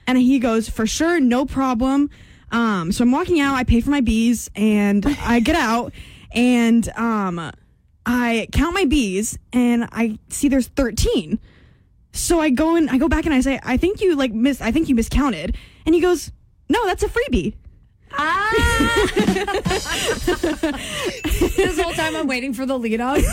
And 0.07 0.19
he 0.19 0.39
goes, 0.39 0.69
"For 0.69 0.87
sure, 0.87 1.19
no 1.19 1.47
problem." 1.47 2.11
Um, 2.51 2.93
so 2.93 3.03
I'm 3.03 3.11
walking 3.11 3.41
out. 3.41 3.55
I 3.55 3.65
pay 3.65 3.81
for 3.81 3.91
my 3.91 4.03
bees, 4.03 4.51
and 4.55 5.05
I 5.25 5.41
get 5.41 5.57
out, 5.57 5.95
and 6.33 6.87
um, 6.91 7.51
I 8.05 8.47
count 8.53 8.75
my 8.75 8.85
bees, 8.85 9.39
and 9.53 9.89
I 9.91 10.19
see 10.29 10.49
there's 10.49 10.69
13. 10.69 11.39
So 12.13 12.41
I 12.41 12.51
go 12.51 12.77
and 12.77 12.91
I 12.91 12.99
go 12.99 13.09
back 13.09 13.25
and 13.25 13.35
I 13.35 13.41
say, 13.41 13.59
"I 13.63 13.79
think 13.79 14.03
you 14.03 14.15
like 14.17 14.33
miss. 14.33 14.61
I 14.61 14.71
think 14.71 14.91
you 14.91 14.95
miscounted." 14.95 15.57
And 15.87 15.95
he 15.95 16.01
goes, 16.01 16.31
"No, 16.69 16.87
that's 16.87 17.03
a 17.03 17.09
freebie." 17.09 17.55
Ah! 18.15 19.09
this 21.57 21.81
whole 21.81 21.93
time 21.93 22.17
I'm 22.17 22.27
waiting 22.27 22.55
for 22.55 22.67
the 22.67 22.79
lead 22.79 23.01
up. 23.01 23.19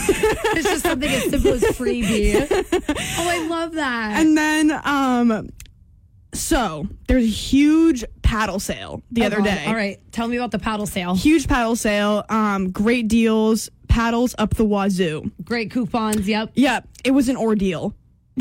It's 0.51 0.67
just 0.67 0.83
something 0.83 1.09
as 1.09 1.23
simple 1.29 1.53
as 1.53 1.61
freebie. 1.77 2.35
Oh, 2.51 3.29
I 3.29 3.47
love 3.47 3.73
that. 3.73 4.19
And 4.19 4.37
then, 4.37 4.71
um, 4.83 5.49
so 6.33 6.87
there's 7.07 7.23
a 7.23 7.27
huge 7.27 8.03
paddle 8.21 8.59
sale 8.59 9.01
the 9.11 9.23
Oh, 9.23 9.27
other 9.27 9.41
day. 9.41 9.65
All 9.67 9.73
right, 9.75 9.99
tell 10.11 10.27
me 10.27 10.37
about 10.37 10.51
the 10.51 10.59
paddle 10.59 10.85
sale. 10.85 11.15
Huge 11.15 11.47
paddle 11.47 11.75
sale. 11.75 12.23
Um, 12.29 12.71
great 12.71 13.07
deals. 13.07 13.69
Paddles 13.87 14.35
up 14.37 14.53
the 14.55 14.65
wazoo. 14.65 15.31
Great 15.43 15.71
coupons. 15.71 16.27
Yep. 16.27 16.51
Yep, 16.55 16.87
it 17.05 17.11
was 17.11 17.29
an 17.29 17.37
ordeal. 17.37 17.95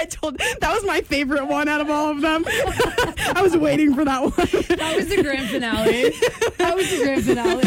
See, 0.00 0.02
I 0.02 0.04
told 0.06 0.38
that 0.38 0.72
was 0.72 0.84
my 0.84 1.00
favorite 1.02 1.46
one 1.46 1.68
out 1.68 1.80
of 1.80 1.90
all 1.90 2.10
of 2.10 2.20
them. 2.20 2.44
I 2.46 3.40
was 3.42 3.56
waiting 3.56 3.94
for 3.94 4.04
that 4.04 4.22
one. 4.22 4.32
That 4.76 4.94
was 4.96 5.08
the 5.08 5.22
grand 5.22 5.48
finale. 5.50 6.10
That 6.58 6.74
was 6.76 6.88
the 6.90 6.98
grand 7.04 7.24
finale. 7.24 7.62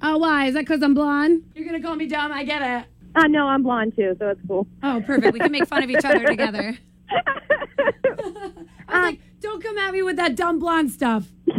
Oh, 0.03 0.19
why? 0.19 0.47
Is 0.47 0.55
that 0.55 0.61
because 0.61 0.83
I'm 0.83 0.95
blonde? 0.95 1.43
You're 1.55 1.67
going 1.67 1.81
to 1.81 1.87
call 1.87 1.97
me 1.97 2.07
dumb? 2.07 2.33
I 2.33 2.45
get 2.45 2.63
it. 2.63 2.87
Uh, 3.15 3.27
no, 3.29 3.47
I'm 3.47 3.63
blonde 3.63 3.95
too, 3.97 4.15
so 4.19 4.29
it's 4.29 4.41
cool. 4.47 4.67
Oh, 4.83 5.03
perfect. 5.05 5.33
We 5.33 5.41
can 5.41 5.51
make 5.51 5.67
fun 5.67 5.83
of 5.83 5.91
each 5.91 6.05
other 6.05 6.25
together. 6.25 6.77
I 7.11 8.53
was 8.89 9.03
like, 9.03 9.21
don't 9.41 9.63
come 9.63 9.79
at 9.79 9.93
me 9.93 10.03
with 10.03 10.17
that 10.17 10.37
dumb 10.37 10.59
blonde 10.59 10.91
stuff. 10.91 11.27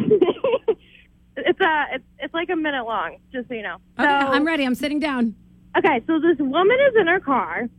It's 1.38 1.62
uh, 1.62 1.84
it's 1.94 2.04
it's 2.20 2.34
like 2.34 2.50
a 2.50 2.56
minute 2.56 2.84
long, 2.86 3.18
just 3.32 3.48
so 3.48 3.54
you 3.54 3.62
know. 3.62 3.78
Okay, 4.00 4.08
I'm 4.10 4.44
ready. 4.44 4.64
I'm 4.64 4.74
sitting 4.74 5.00
down. 5.00 5.36
Okay, 5.78 6.02
so 6.08 6.20
this 6.20 6.36
woman 6.40 6.78
is 6.90 6.96
in 7.00 7.06
her 7.06 7.20
car. 7.20 7.70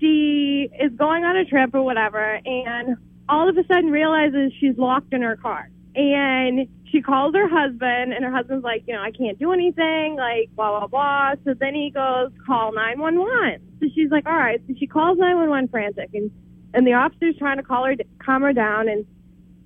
She 0.00 0.68
is 0.80 0.90
going 0.96 1.24
on 1.24 1.36
a 1.36 1.44
trip 1.44 1.72
or 1.72 1.82
whatever, 1.82 2.40
and 2.44 2.96
all 3.28 3.48
of 3.48 3.56
a 3.56 3.64
sudden 3.68 3.90
realizes 3.90 4.52
she's 4.58 4.76
locked 4.76 5.12
in 5.12 5.22
her 5.22 5.36
car. 5.36 5.70
And 5.94 6.66
she 6.90 7.02
calls 7.02 7.34
her 7.34 7.48
husband, 7.48 8.12
and 8.12 8.24
her 8.24 8.30
husband's 8.30 8.64
like, 8.64 8.84
you 8.86 8.94
know, 8.94 9.02
I 9.02 9.10
can't 9.10 9.38
do 9.38 9.52
anything, 9.52 10.16
like, 10.16 10.54
blah, 10.54 10.78
blah, 10.78 10.86
blah. 10.86 11.32
So 11.44 11.54
then 11.58 11.74
he 11.74 11.90
goes, 11.90 12.30
call 12.46 12.72
911. 12.72 13.78
So 13.80 13.86
she's 13.94 14.10
like, 14.10 14.26
all 14.26 14.36
right. 14.36 14.60
So 14.66 14.74
she 14.78 14.86
calls 14.86 15.18
911 15.18 15.68
frantic, 15.68 16.10
and, 16.14 16.30
and 16.74 16.86
the 16.86 16.92
officer's 16.92 17.36
trying 17.38 17.56
to 17.56 17.62
call 17.62 17.86
her, 17.86 17.94
calm 18.24 18.42
her 18.42 18.52
down. 18.52 18.88
And, 18.88 19.04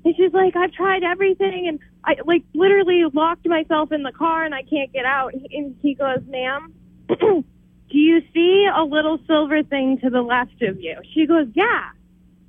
and 0.04 0.14
she's 0.16 0.32
like, 0.32 0.56
I've 0.56 0.72
tried 0.72 1.02
everything, 1.02 1.68
and 1.68 1.78
I, 2.04 2.16
like, 2.24 2.44
literally 2.54 3.04
locked 3.12 3.46
myself 3.46 3.92
in 3.92 4.02
the 4.02 4.12
car, 4.12 4.44
and 4.44 4.54
I 4.54 4.62
can't 4.62 4.92
get 4.92 5.04
out. 5.04 5.34
And 5.34 5.42
he, 5.42 5.58
and 5.58 5.76
he 5.82 5.94
goes, 5.94 6.20
ma'am, 6.26 6.72
do 7.08 7.44
you 7.98 8.22
see 8.32 8.66
a 8.74 8.82
little 8.82 9.18
silver 9.26 9.62
thing 9.62 9.98
to 10.02 10.10
the 10.10 10.22
left 10.22 10.62
of 10.62 10.80
you? 10.80 10.96
She 11.12 11.26
goes, 11.26 11.48
yeah. 11.54 11.90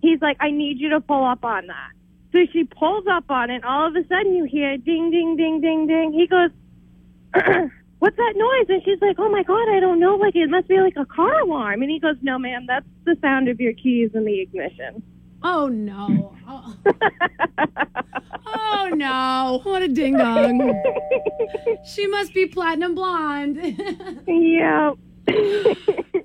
He's 0.01 0.21
like, 0.21 0.37
I 0.39 0.49
need 0.51 0.79
you 0.79 0.89
to 0.91 1.01
pull 1.01 1.25
up 1.25 1.43
on 1.43 1.67
that. 1.67 1.91
So 2.31 2.39
she 2.53 2.63
pulls 2.63 3.05
up 3.11 3.29
on 3.29 3.49
it. 3.49 3.55
And 3.55 3.65
all 3.65 3.87
of 3.87 3.95
a 3.95 4.07
sudden, 4.07 4.33
you 4.33 4.45
hear 4.45 4.77
ding, 4.77 5.11
ding, 5.11 5.35
ding, 5.35 5.61
ding, 5.61 5.87
ding. 5.87 6.13
He 6.13 6.27
goes, 6.27 6.49
"What's 7.99 8.17
that 8.17 8.33
noise?" 8.35 8.65
And 8.69 8.81
she's 8.83 9.01
like, 9.01 9.17
"Oh 9.19 9.29
my 9.29 9.43
god, 9.43 9.67
I 9.69 9.79
don't 9.79 9.99
know. 9.99 10.15
Like 10.15 10.35
it 10.35 10.49
must 10.49 10.67
be 10.67 10.79
like 10.79 10.95
a 10.97 11.05
car 11.05 11.41
alarm." 11.41 11.81
And 11.81 11.91
he 11.91 11.99
goes, 11.99 12.15
"No, 12.21 12.39
ma'am, 12.39 12.65
that's 12.67 12.85
the 13.05 13.17
sound 13.21 13.49
of 13.49 13.59
your 13.59 13.73
keys 13.73 14.11
in 14.13 14.25
the 14.25 14.39
ignition." 14.39 15.03
Oh, 15.43 15.67
no. 15.67 16.35
Oh, 16.47 16.75
oh 18.47 18.89
no. 18.93 19.59
What 19.63 19.81
a 19.81 19.87
ding 19.87 20.17
dong. 20.17 20.83
she 21.85 22.05
must 22.07 22.33
be 22.33 22.45
platinum 22.45 22.93
blonde. 22.93 23.57
yeah. 24.27 24.91
oh, 25.31 25.75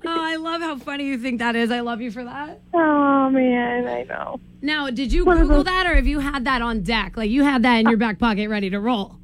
I 0.05 0.35
love 0.37 0.61
how 0.61 0.77
funny 0.77 1.05
you 1.05 1.17
think 1.17 1.39
that 1.39 1.55
is. 1.55 1.71
I 1.71 1.81
love 1.81 2.01
you 2.01 2.11
for 2.11 2.23
that. 2.23 2.61
Oh 2.73 3.29
man, 3.29 3.87
I 3.87 4.03
know. 4.03 4.39
Now, 4.61 4.89
did 4.89 5.13
you 5.13 5.25
One 5.25 5.39
Google 5.39 5.63
that 5.63 5.85
or 5.85 5.95
have 5.95 6.07
you 6.07 6.19
had 6.19 6.45
that 6.45 6.61
on 6.61 6.81
deck? 6.81 7.15
Like 7.15 7.29
you 7.29 7.43
had 7.43 7.63
that 7.63 7.77
in 7.77 7.85
your 7.87 7.95
uh, 7.95 7.99
back 7.99 8.19
pocket 8.19 8.49
ready 8.49 8.69
to 8.69 8.79
roll? 8.79 9.17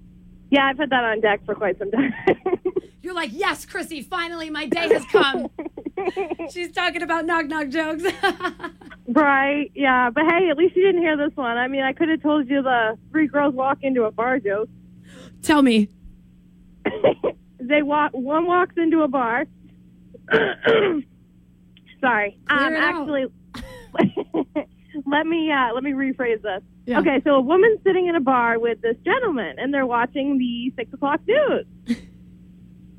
Yeah, 0.52 0.68
I 0.68 0.74
put 0.74 0.90
that 0.90 1.04
on 1.04 1.22
deck 1.22 1.44
for 1.46 1.56
quite 1.56 1.80
some 1.80 1.92
time. 1.92 2.14
You're 3.02 3.16
like, 3.16 3.32
yes, 3.34 3.66
Krissy, 3.66 4.06
finally 4.06 4.50
my 4.50 4.66
day 4.66 4.88
has 4.88 5.06
come. 5.06 5.48
She's 6.52 6.72
talking 6.72 7.02
about 7.02 7.26
knock 7.26 7.48
knock 7.48 7.70
jokes. 7.70 8.04
right? 9.08 9.72
Yeah, 9.76 10.10
but 10.12 10.24
hey, 10.30 10.50
at 10.50 10.58
least 10.58 10.76
you 10.76 10.84
didn't 10.84 11.02
hear 11.02 11.18
this 11.18 11.36
one. 11.36 11.58
I 11.58 11.68
mean, 11.68 11.82
I 11.82 11.94
could 11.94 12.10
have 12.10 12.22
told 12.22 12.50
you 12.50 12.62
the 12.62 12.98
three 13.12 13.28
girls 13.28 13.54
walk 13.54 13.80
into 13.82 14.04
a 14.04 14.12
bar 14.12 14.40
joke. 14.40 14.70
Tell 15.42 15.62
me. 15.62 15.90
they 17.60 17.82
walk. 17.82 18.12
One 18.14 18.46
walks 18.46 18.76
into 18.78 19.02
a 19.02 19.08
bar. 19.08 19.46
Sorry. 22.02 22.38
Um, 22.50 22.74
actually, 22.76 23.26
let 25.06 25.26
me 25.26 25.52
uh, 25.52 25.74
let 25.74 25.84
me 25.84 25.92
rephrase 25.92 26.42
this. 26.42 26.62
Yeah. 26.86 27.00
Okay, 27.00 27.22
so 27.24 27.36
a 27.36 27.42
woman's 27.42 27.80
sitting 27.84 28.08
in 28.08 28.16
a 28.16 28.20
bar 28.20 28.60
with 28.60 28.82
this 28.82 28.98
gentleman, 29.06 29.58
and 29.58 29.74
they're 29.74 29.86
watching 29.86 30.38
the 30.38 30.74
six 30.76 30.92
o'clock 30.94 31.22
news. 31.26 31.66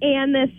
and 0.03 0.35
this, 0.35 0.51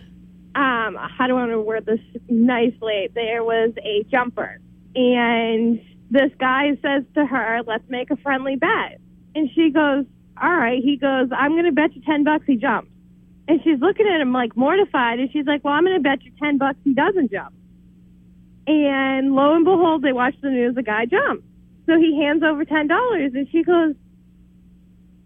um, 0.54 0.96
how 0.96 1.26
do 1.26 1.36
I 1.36 1.40
want 1.40 1.50
to 1.50 1.60
word 1.60 1.86
this 1.86 2.00
nicely? 2.28 3.08
There 3.14 3.42
was 3.42 3.72
a 3.82 4.04
jumper, 4.10 4.60
and 4.94 5.80
this 6.10 6.30
guy 6.38 6.78
says 6.82 7.04
to 7.14 7.26
her, 7.26 7.62
"Let's 7.66 7.88
make 7.88 8.10
a 8.10 8.16
friendly 8.16 8.56
bet." 8.56 9.00
And 9.34 9.50
she 9.54 9.70
goes, 9.70 10.04
"All 10.40 10.56
right." 10.56 10.80
He 10.82 10.96
goes, 10.96 11.28
"I'm 11.36 11.52
going 11.52 11.64
to 11.64 11.72
bet 11.72 11.94
you 11.96 12.02
ten 12.02 12.22
bucks 12.22 12.44
he 12.46 12.56
jumps." 12.56 12.90
And 13.48 13.60
she's 13.62 13.78
looking 13.80 14.06
at 14.06 14.20
him 14.20 14.32
like 14.32 14.56
mortified, 14.56 15.20
and 15.20 15.30
she's 15.32 15.46
like, 15.46 15.62
"Well, 15.64 15.74
I'm 15.74 15.84
going 15.84 15.96
to 15.96 16.02
bet 16.02 16.24
you 16.24 16.32
ten 16.42 16.58
bucks 16.58 16.78
he 16.84 16.94
doesn't 16.94 17.30
jump." 17.30 17.54
And 18.66 19.34
lo 19.34 19.54
and 19.54 19.64
behold, 19.64 20.02
they 20.02 20.12
watch 20.12 20.34
the 20.42 20.50
news. 20.50 20.74
The 20.74 20.82
guy 20.82 21.06
jumps. 21.06 21.44
So 21.86 21.96
he 21.98 22.20
hands 22.20 22.42
over 22.42 22.64
ten 22.64 22.88
dollars, 22.88 23.32
and 23.34 23.48
she 23.50 23.62
goes, 23.62 23.94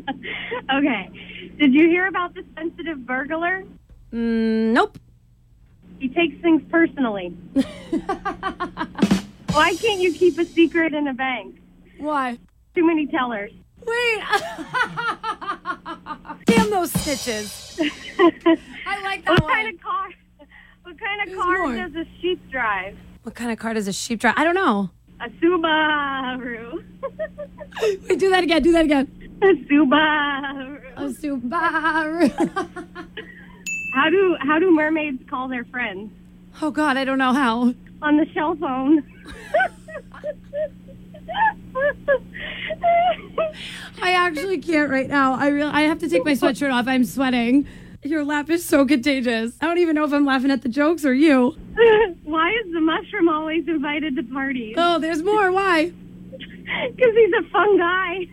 okay. 0.72 1.10
Did 1.58 1.74
you 1.74 1.88
hear 1.88 2.06
about 2.06 2.34
the 2.34 2.44
sensitive 2.56 3.04
burglar? 3.04 3.64
Mm, 4.12 4.72
nope. 4.72 4.98
He 5.98 6.08
takes 6.08 6.40
things 6.40 6.62
personally. 6.70 7.36
Why 9.52 9.74
can't 9.74 10.00
you 10.00 10.12
keep 10.12 10.38
a 10.38 10.44
secret 10.44 10.94
in 10.94 11.08
a 11.08 11.14
bank? 11.14 11.56
Why? 11.98 12.38
Too 12.74 12.86
many 12.86 13.06
tellers. 13.06 13.50
Wait. 13.84 14.20
Damn 16.46 16.70
those 16.70 16.92
stitches. 16.92 17.78
I 18.20 19.00
like 19.02 19.24
that 19.24 19.30
what 19.30 19.42
one. 19.42 19.52
kind 19.52 19.74
of 19.74 19.80
car? 19.82 20.08
What 20.82 20.98
kind 20.98 21.20
of 21.22 21.28
There's 21.28 21.40
car 21.40 21.58
more. 21.58 21.74
does 21.76 21.94
a 21.94 22.04
sheep 22.20 22.40
drive? 22.50 22.96
What 23.22 23.34
kind 23.34 23.50
of 23.50 23.58
car 23.58 23.74
does 23.74 23.88
a 23.88 23.92
sheep 23.92 24.20
drive? 24.20 24.34
I 24.36 24.44
don't 24.44 24.54
know. 24.54 24.90
A 25.20 25.28
Subaru. 25.30 26.84
Wait, 28.08 28.18
do 28.18 28.30
that 28.30 28.44
again. 28.44 28.62
Do 28.62 28.72
that 28.72 28.84
again. 28.84 29.08
a 29.42 29.46
Subaru. 29.46 30.80
A 30.96 31.08
Subaru. 31.08 32.30
How 33.94 34.10
do 34.10 34.36
how 34.40 34.58
do 34.58 34.70
mermaids 34.70 35.22
call 35.28 35.48
their 35.48 35.64
friends? 35.64 36.12
oh 36.62 36.70
God, 36.70 36.96
I 36.96 37.04
don't 37.04 37.18
know 37.18 37.32
how. 37.32 37.74
On 38.02 38.16
the 38.16 38.26
shell 38.32 38.54
phone. 38.56 39.02
I 44.00 44.12
actually 44.12 44.58
can't 44.58 44.90
right 44.90 45.08
now. 45.08 45.34
I 45.34 45.48
really, 45.48 45.70
I 45.70 45.82
have 45.82 45.98
to 46.00 46.08
take 46.08 46.24
my 46.24 46.32
sweatshirt 46.32 46.72
off. 46.72 46.86
I'm 46.86 47.04
sweating. 47.04 47.66
Your 48.02 48.24
laugh 48.24 48.48
is 48.48 48.64
so 48.64 48.86
contagious. 48.86 49.56
I 49.60 49.66
don't 49.66 49.78
even 49.78 49.94
know 49.96 50.04
if 50.04 50.12
I'm 50.12 50.24
laughing 50.24 50.50
at 50.50 50.62
the 50.62 50.68
jokes 50.68 51.04
or 51.04 51.12
you. 51.12 51.56
Why 52.24 52.50
is 52.50 52.72
the 52.72 52.80
mushroom 52.80 53.28
always 53.28 53.66
invited 53.66 54.16
to 54.16 54.22
parties? 54.22 54.76
Oh, 54.78 54.98
there's 54.98 55.22
more. 55.22 55.50
Why? 55.50 55.92
Because 56.30 57.14
he's 57.14 57.32
a 57.38 57.48
fun 57.50 57.78
guy. 57.78 58.26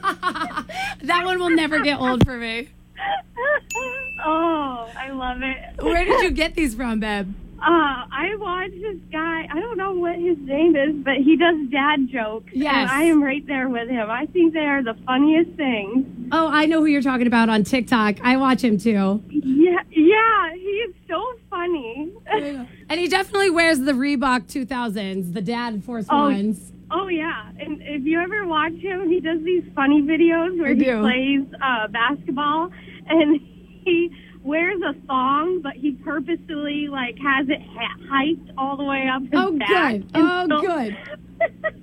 that 1.02 1.24
one 1.24 1.38
will 1.38 1.50
never 1.50 1.80
get 1.80 2.00
old 2.00 2.24
for 2.24 2.36
me. 2.36 2.68
oh, 4.24 4.90
I 4.96 5.10
love 5.10 5.42
it. 5.42 5.82
Where 5.82 6.04
did 6.04 6.22
you 6.22 6.30
get 6.30 6.54
these 6.54 6.74
from, 6.74 7.00
babe? 7.00 7.34
Uh, 7.66 8.04
I 8.12 8.34
watch 8.38 8.72
this 8.72 8.98
guy. 9.10 9.46
I 9.50 9.58
don't 9.58 9.78
know 9.78 9.94
what 9.94 10.16
his 10.16 10.36
name 10.38 10.76
is, 10.76 10.94
but 11.02 11.14
he 11.16 11.36
does 11.36 11.56
dad 11.70 12.08
jokes. 12.12 12.50
Yes. 12.52 12.74
And 12.74 12.90
I 12.90 13.04
am 13.04 13.22
right 13.22 13.46
there 13.46 13.68
with 13.70 13.88
him. 13.88 14.10
I 14.10 14.26
think 14.26 14.52
they 14.52 14.66
are 14.66 14.82
the 14.82 14.94
funniest 15.06 15.52
things. 15.52 16.06
Oh, 16.30 16.48
I 16.48 16.66
know 16.66 16.80
who 16.80 16.86
you're 16.86 17.00
talking 17.00 17.26
about 17.26 17.48
on 17.48 17.64
TikTok. 17.64 18.16
I 18.22 18.36
watch 18.36 18.62
him 18.62 18.76
too. 18.76 19.22
Yeah, 19.30 19.78
yeah, 19.90 20.52
he 20.54 20.60
is 20.60 20.94
so 21.08 21.24
funny. 21.48 22.12
and 22.26 23.00
he 23.00 23.08
definitely 23.08 23.48
wears 23.50 23.80
the 23.80 23.92
Reebok 23.92 24.42
2000s, 24.52 25.32
the 25.32 25.40
dad 25.40 25.82
Force 25.84 26.06
Oh, 26.10 26.24
Ones. 26.24 26.70
Oh 26.90 27.08
yeah, 27.08 27.48
and 27.58 27.80
if 27.82 28.04
you 28.04 28.20
ever 28.20 28.46
watch 28.46 28.74
him, 28.74 29.08
he 29.08 29.20
does 29.20 29.42
these 29.42 29.64
funny 29.74 30.02
videos 30.02 30.58
where 30.58 30.68
I 30.72 30.74
he 30.74 30.80
do. 30.84 31.00
plays 31.00 31.60
uh, 31.62 31.88
basketball, 31.88 32.70
and 33.08 33.40
he 33.84 34.10
wears 34.44 34.80
a 34.82 34.92
thong, 35.06 35.60
but 35.62 35.72
he 35.74 35.92
purposely 35.92 36.86
like 36.88 37.16
has 37.18 37.48
it 37.48 37.60
ha- 37.62 37.98
hiked 38.08 38.50
all 38.56 38.76
the 38.76 38.84
way 38.84 39.08
up 39.12 39.22
his 39.22 39.30
Oh, 39.34 39.52
back. 39.58 39.68
good. 39.92 40.10
And 40.14 40.52
Oh, 40.52 40.60
so- 40.60 40.66
good. 40.66 40.96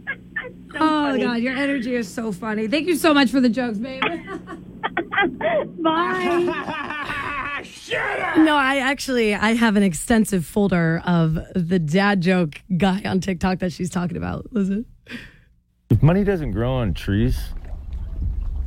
So 0.71 0.77
oh, 0.79 1.09
funny. 1.11 1.23
God, 1.23 1.39
your 1.41 1.53
energy 1.53 1.93
is 1.95 2.07
so 2.07 2.31
funny. 2.31 2.67
Thank 2.67 2.87
you 2.87 2.95
so 2.95 3.13
much 3.13 3.29
for 3.29 3.39
the 3.41 3.49
jokes, 3.49 3.77
babe. 3.77 4.01
Bye. 5.83 7.63
No, 8.37 8.55
I 8.55 8.77
actually 8.77 9.35
I 9.35 9.53
have 9.53 9.75
an 9.75 9.83
extensive 9.83 10.45
folder 10.45 11.01
of 11.05 11.37
the 11.53 11.77
dad 11.77 12.21
joke 12.21 12.59
guy 12.77 13.01
on 13.05 13.19
TikTok 13.19 13.59
that 13.59 13.71
she's 13.71 13.89
talking 13.89 14.17
about. 14.17 14.47
Listen. 14.51 14.85
If 15.91 16.01
money 16.01 16.23
doesn't 16.23 16.51
grow 16.53 16.71
on 16.73 16.93
trees, 16.95 17.37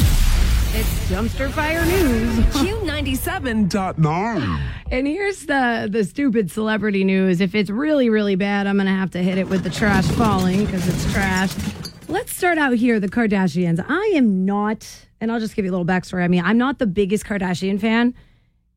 It's 0.74 1.10
dumpster 1.10 1.50
fire 1.50 1.84
news. 1.84 2.28
Q97 2.56 3.68
dot 3.68 4.00
com. 4.00 4.60
And 4.90 5.06
here's 5.06 5.46
the 5.46 5.88
the 5.90 6.04
stupid 6.04 6.50
celebrity 6.50 7.02
news. 7.02 7.40
If 7.40 7.54
it's 7.54 7.70
really 7.70 8.10
really 8.10 8.36
bad, 8.36 8.66
I'm 8.66 8.76
gonna 8.76 8.94
have 8.94 9.10
to 9.12 9.22
hit 9.22 9.38
it 9.38 9.48
with 9.48 9.64
the 9.64 9.70
trash 9.70 10.06
falling 10.08 10.64
because 10.66 10.86
it's 10.86 11.10
trash. 11.12 11.52
Let's 12.08 12.36
start 12.36 12.58
out 12.58 12.74
here. 12.74 13.00
The 13.00 13.08
Kardashians. 13.08 13.84
I 13.88 14.12
am 14.14 14.44
not, 14.44 14.86
and 15.22 15.30
I'll 15.30 15.38
just 15.38 15.54
give 15.54 15.64
you 15.64 15.70
a 15.70 15.76
little 15.78 15.86
backstory. 15.86 16.24
I 16.24 16.28
mean, 16.28 16.44
I'm 16.44 16.58
not 16.58 16.80
the 16.80 16.86
biggest 16.86 17.24
Kardashian 17.24 17.80
fan, 17.80 18.12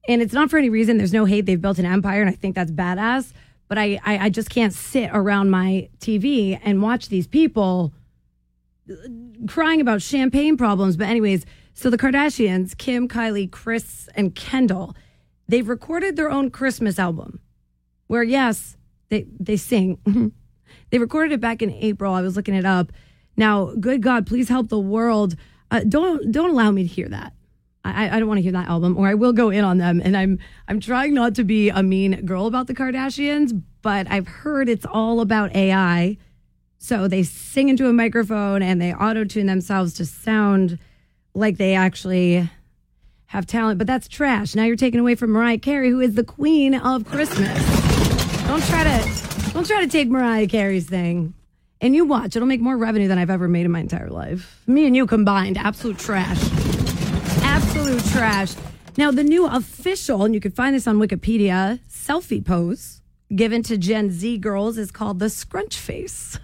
and 0.08 0.22
it's 0.22 0.34
not 0.34 0.52
for 0.52 0.58
any 0.58 0.70
reason. 0.70 0.98
There's 0.98 1.12
no 1.12 1.26
hate. 1.26 1.48
They've 1.48 1.60
built 1.60 1.80
an 1.80 1.86
empire, 1.86 2.22
and 2.22 2.30
I 2.30 2.34
think 2.34 2.54
that's 2.54 2.72
badass. 2.72 3.34
But 3.68 3.80
I 3.80 4.00
I, 4.06 4.18
I 4.26 4.30
just 4.30 4.52
can't 4.52 4.72
sit 4.72 5.10
around 5.12 5.50
my 5.50 5.90
TV 6.00 6.58
and 6.64 6.84
watch 6.84 7.10
these 7.10 7.26
people 7.26 7.94
uh, 8.90 8.94
crying 9.48 9.82
about 9.82 10.04
champagne 10.04 10.56
problems. 10.56 10.98
But, 10.98 11.08
anyways, 11.08 11.48
so 11.74 11.90
the 11.90 11.98
Kardashians, 11.98 12.78
Kim, 12.78 13.08
Kylie, 13.08 13.52
Kris, 13.52 14.08
and 14.14 14.36
Kendall, 14.36 14.96
they've 15.48 15.68
recorded 15.68 16.16
their 16.16 16.30
own 16.30 16.52
Christmas 16.52 17.00
album 17.00 17.40
where, 18.06 18.22
yes, 18.22 18.78
they, 19.10 19.26
they 19.40 19.58
sing. 19.58 19.98
they 20.92 21.00
recorded 21.00 21.34
it 21.34 21.42
back 21.42 21.64
in 21.64 21.72
April. 21.72 22.14
I 22.14 22.22
was 22.22 22.36
looking 22.36 22.54
it 22.54 22.66
up. 22.66 22.92
Now, 23.36 23.74
good 23.80 24.04
God, 24.04 24.28
please 24.28 24.48
help 24.48 24.70
the 24.70 24.80
world. 24.80 25.36
Uh, 25.72 25.82
don't 25.88 26.32
don't 26.32 26.50
allow 26.50 26.72
me 26.72 26.84
to 26.84 26.88
hear 26.88 27.10
that. 27.10 27.34
I, 27.86 28.10
I 28.16 28.20
don't 28.20 28.28
want 28.28 28.40
to 28.40 28.42
hear 28.42 28.52
that 28.54 28.68
album, 28.68 28.98
or 28.98 29.08
I 29.08 29.14
will 29.14 29.34
go 29.34 29.50
in 29.50 29.64
on 29.64 29.78
them. 29.78 30.02
And 30.04 30.18
I'm 30.18 30.40
I'm 30.68 30.80
trying 30.80 31.14
not 31.14 31.36
to 31.36 31.44
be 31.44 31.70
a 31.70 31.84
mean 31.84 32.26
girl 32.26 32.48
about 32.48 32.68
the 32.68 32.74
Kardashians, 32.74 33.62
but 33.82 34.10
I've 34.10 34.28
heard 34.28 34.70
it's 34.70 34.86
all 34.86 35.22
about 35.22 35.56
AI. 35.56 36.18
So 36.78 37.08
they 37.08 37.24
sing 37.24 37.70
into 37.70 37.88
a 37.88 37.94
microphone 37.94 38.62
and 38.62 38.82
they 38.82 38.94
auto 38.94 39.24
tune 39.24 39.48
themselves 39.48 39.94
to 39.96 40.06
sound 40.06 40.78
like 41.34 41.58
they 41.58 41.76
actually 41.76 42.50
have 43.28 43.46
talent. 43.46 43.78
But 43.78 43.88
that's 43.88 44.08
trash. 44.08 44.56
Now 44.56 44.64
you're 44.64 44.76
taking 44.76 45.00
away 45.00 45.16
from 45.16 45.32
Mariah 45.32 45.58
Carey, 45.60 45.90
who 45.90 46.00
is 46.00 46.16
the 46.16 46.24
queen 46.24 46.76
of 46.76 47.06
Christmas. 47.06 47.58
Don't 48.48 48.64
try 48.64 48.84
to 48.84 49.52
don't 49.54 49.66
try 49.66 49.82
to 49.82 49.88
take 49.88 50.10
Mariah 50.10 50.48
Carey's 50.48 50.88
thing. 50.88 51.34
And 51.82 51.96
you 51.96 52.06
watch, 52.06 52.36
it'll 52.36 52.48
make 52.48 52.62
more 52.62 52.78
revenue 52.78 53.08
than 53.08 53.18
I've 53.18 53.30
ever 53.30 53.48
made 53.48 53.66
in 53.66 53.72
my 53.72 53.82
entire 53.82 54.10
life. 54.10 54.62
Me 54.66 54.86
and 54.86 54.96
you 54.96 55.06
combined, 55.06 55.58
absolute 55.58 56.00
trash. 56.00 56.40
Absolute 57.44 58.04
trash. 58.06 58.56
Now, 58.98 59.12
the 59.12 59.24
new 59.24 59.46
official, 59.46 60.24
and 60.24 60.34
you 60.34 60.40
can 60.40 60.52
find 60.52 60.76
this 60.76 60.88
on 60.88 60.98
Wikipedia, 60.98 61.80
selfie 61.90 62.44
pose 62.44 63.02
given 63.34 63.64
to 63.64 63.78
Gen 63.78 64.12
Z 64.12 64.38
girls 64.38 64.78
is 64.78 64.92
called 64.92 65.20
the 65.20 65.30
scrunch 65.30 65.78
face. 65.78 66.40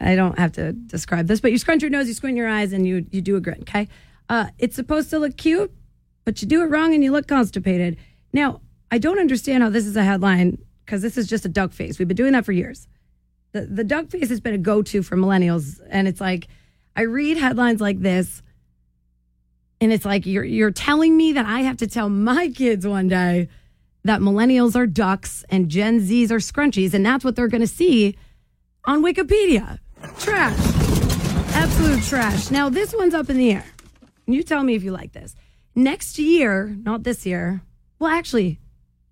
I 0.00 0.14
don't 0.14 0.38
have 0.38 0.52
to 0.52 0.72
describe 0.72 1.26
this, 1.26 1.40
but 1.40 1.52
you 1.52 1.58
scrunch 1.58 1.82
your 1.82 1.90
nose, 1.90 2.08
you 2.08 2.14
squint 2.14 2.36
your 2.36 2.48
eyes, 2.48 2.72
and 2.72 2.86
you 2.86 3.06
you 3.10 3.20
do 3.20 3.36
a 3.36 3.40
grin. 3.40 3.62
Okay, 3.62 3.88
uh, 4.28 4.46
it's 4.58 4.76
supposed 4.76 5.10
to 5.10 5.18
look 5.18 5.36
cute, 5.36 5.72
but 6.24 6.40
you 6.40 6.48
do 6.48 6.62
it 6.62 6.66
wrong 6.66 6.94
and 6.94 7.02
you 7.02 7.12
look 7.12 7.26
constipated. 7.26 7.96
Now, 8.32 8.60
I 8.90 8.98
don't 8.98 9.18
understand 9.18 9.62
how 9.62 9.70
this 9.70 9.86
is 9.86 9.96
a 9.96 10.04
headline 10.04 10.58
because 10.84 11.02
this 11.02 11.18
is 11.18 11.26
just 11.26 11.44
a 11.44 11.48
duck 11.48 11.72
face. 11.72 11.98
We've 11.98 12.08
been 12.08 12.16
doing 12.16 12.32
that 12.32 12.44
for 12.44 12.52
years. 12.52 12.86
The 13.52 13.62
the 13.62 13.84
duck 13.84 14.08
face 14.08 14.28
has 14.28 14.40
been 14.40 14.54
a 14.54 14.58
go 14.58 14.82
to 14.82 15.02
for 15.02 15.16
millennials, 15.16 15.80
and 15.88 16.06
it's 16.06 16.20
like 16.20 16.48
I 16.94 17.02
read 17.02 17.36
headlines 17.36 17.80
like 17.80 18.00
this, 18.00 18.42
and 19.80 19.92
it's 19.92 20.04
like 20.04 20.26
you're 20.26 20.44
you're 20.44 20.70
telling 20.70 21.16
me 21.16 21.32
that 21.32 21.46
I 21.46 21.60
have 21.60 21.78
to 21.78 21.86
tell 21.86 22.08
my 22.08 22.48
kids 22.48 22.86
one 22.86 23.08
day 23.08 23.48
that 24.04 24.20
millennials 24.20 24.76
are 24.76 24.86
ducks 24.86 25.44
and 25.50 25.68
Gen 25.68 26.00
Zs 26.00 26.30
are 26.30 26.38
scrunchies, 26.38 26.94
and 26.94 27.04
that's 27.04 27.24
what 27.24 27.36
they're 27.36 27.48
going 27.48 27.60
to 27.60 27.66
see 27.66 28.16
on 28.84 29.02
Wikipedia. 29.02 29.78
Trash. 30.18 30.58
Absolute 31.54 32.02
trash. 32.04 32.50
Now, 32.50 32.68
this 32.68 32.94
one's 32.94 33.14
up 33.14 33.28
in 33.28 33.36
the 33.36 33.52
air. 33.52 33.64
You 34.26 34.42
tell 34.42 34.62
me 34.62 34.74
if 34.74 34.82
you 34.82 34.92
like 34.92 35.12
this. 35.12 35.34
Next 35.74 36.18
year, 36.18 36.76
not 36.82 37.02
this 37.02 37.26
year, 37.26 37.62
well, 37.98 38.10
actually, 38.10 38.58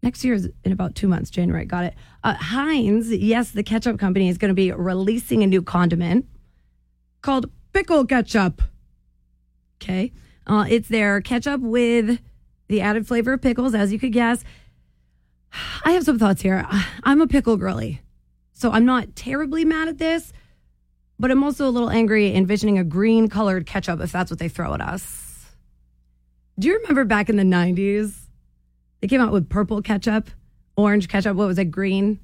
next 0.06 0.24
year 0.24 0.34
is 0.34 0.48
in 0.62 0.70
about 0.70 0.94
two 0.94 1.08
months, 1.08 1.30
January. 1.30 1.64
Got 1.64 1.84
it. 1.86 1.94
Uh, 2.22 2.34
Heinz, 2.34 3.10
yes, 3.10 3.50
the 3.50 3.64
ketchup 3.64 3.98
company 3.98 4.28
is 4.28 4.38
going 4.38 4.50
to 4.50 4.54
be 4.54 4.70
releasing 4.70 5.42
a 5.42 5.48
new 5.48 5.62
condiment 5.62 6.26
called 7.22 7.50
pickle 7.72 8.06
ketchup. 8.06 8.62
Okay. 9.82 10.12
Uh, 10.46 10.64
it's 10.68 10.88
their 10.88 11.20
ketchup 11.20 11.60
with 11.60 12.20
the 12.68 12.80
added 12.80 13.08
flavor 13.08 13.32
of 13.32 13.42
pickles, 13.42 13.74
as 13.74 13.92
you 13.92 13.98
could 13.98 14.12
guess. 14.12 14.44
I 15.84 15.90
have 15.90 16.04
some 16.04 16.20
thoughts 16.20 16.40
here. 16.40 16.64
I'm 17.02 17.20
a 17.20 17.26
pickle 17.26 17.56
girly, 17.56 18.00
so 18.52 18.70
I'm 18.70 18.84
not 18.84 19.16
terribly 19.16 19.64
mad 19.64 19.88
at 19.88 19.98
this, 19.98 20.32
but 21.18 21.32
I'm 21.32 21.42
also 21.42 21.68
a 21.68 21.70
little 21.70 21.90
angry 21.90 22.32
envisioning 22.32 22.78
a 22.78 22.84
green 22.84 23.28
colored 23.28 23.66
ketchup 23.66 24.00
if 24.00 24.12
that's 24.12 24.30
what 24.30 24.38
they 24.38 24.48
throw 24.48 24.72
at 24.72 24.80
us. 24.80 25.46
Do 26.60 26.68
you 26.68 26.78
remember 26.78 27.04
back 27.04 27.28
in 27.28 27.36
the 27.36 27.42
90s? 27.42 28.25
They 29.06 29.10
came 29.10 29.20
out 29.20 29.30
with 29.32 29.48
purple 29.48 29.80
ketchup, 29.82 30.30
orange 30.76 31.08
ketchup. 31.08 31.36
What 31.36 31.46
was 31.46 31.60
it? 31.60 31.66
Green. 31.66 32.18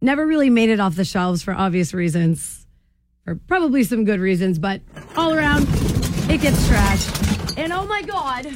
Never 0.00 0.26
really 0.26 0.48
made 0.48 0.70
it 0.70 0.80
off 0.80 0.96
the 0.96 1.04
shelves 1.04 1.42
for 1.42 1.52
obvious 1.52 1.92
reasons, 1.92 2.66
or 3.26 3.34
probably 3.48 3.84
some 3.84 4.06
good 4.06 4.18
reasons, 4.18 4.58
but 4.58 4.80
all 5.14 5.34
around, 5.34 5.64
it 6.30 6.40
gets 6.40 6.66
trashed. 6.66 7.58
And 7.58 7.70
oh 7.70 7.84
my 7.84 8.00
God, 8.00 8.46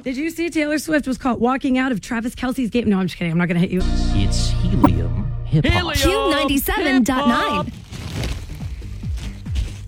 did 0.00 0.16
you 0.16 0.30
see 0.30 0.48
Taylor 0.48 0.78
Swift 0.78 1.06
was 1.06 1.18
caught 1.18 1.38
walking 1.38 1.76
out 1.76 1.92
of 1.92 2.00
Travis 2.00 2.34
Kelce's 2.34 2.70
game? 2.70 2.88
No, 2.88 2.98
I'm 2.98 3.06
just 3.06 3.18
kidding. 3.18 3.32
I'm 3.32 3.36
not 3.36 3.48
going 3.48 3.60
to 3.60 3.68
hit 3.68 3.70
you. 3.70 3.82
It's 4.18 4.48
helium 4.62 5.30
hip 5.44 5.66
hop. 5.66 5.94
Q97.9. 5.94 7.72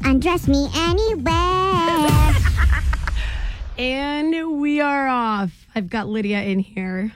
Undress 0.05 0.49
me 0.49 0.69
anywhere. 0.75 2.35
And 3.79 4.61
we 4.61 4.81
are 4.81 5.07
off. 5.07 5.53
I've 5.73 5.89
got 5.89 6.09
Lydia 6.09 6.43
in 6.43 6.59
here. 6.59 7.13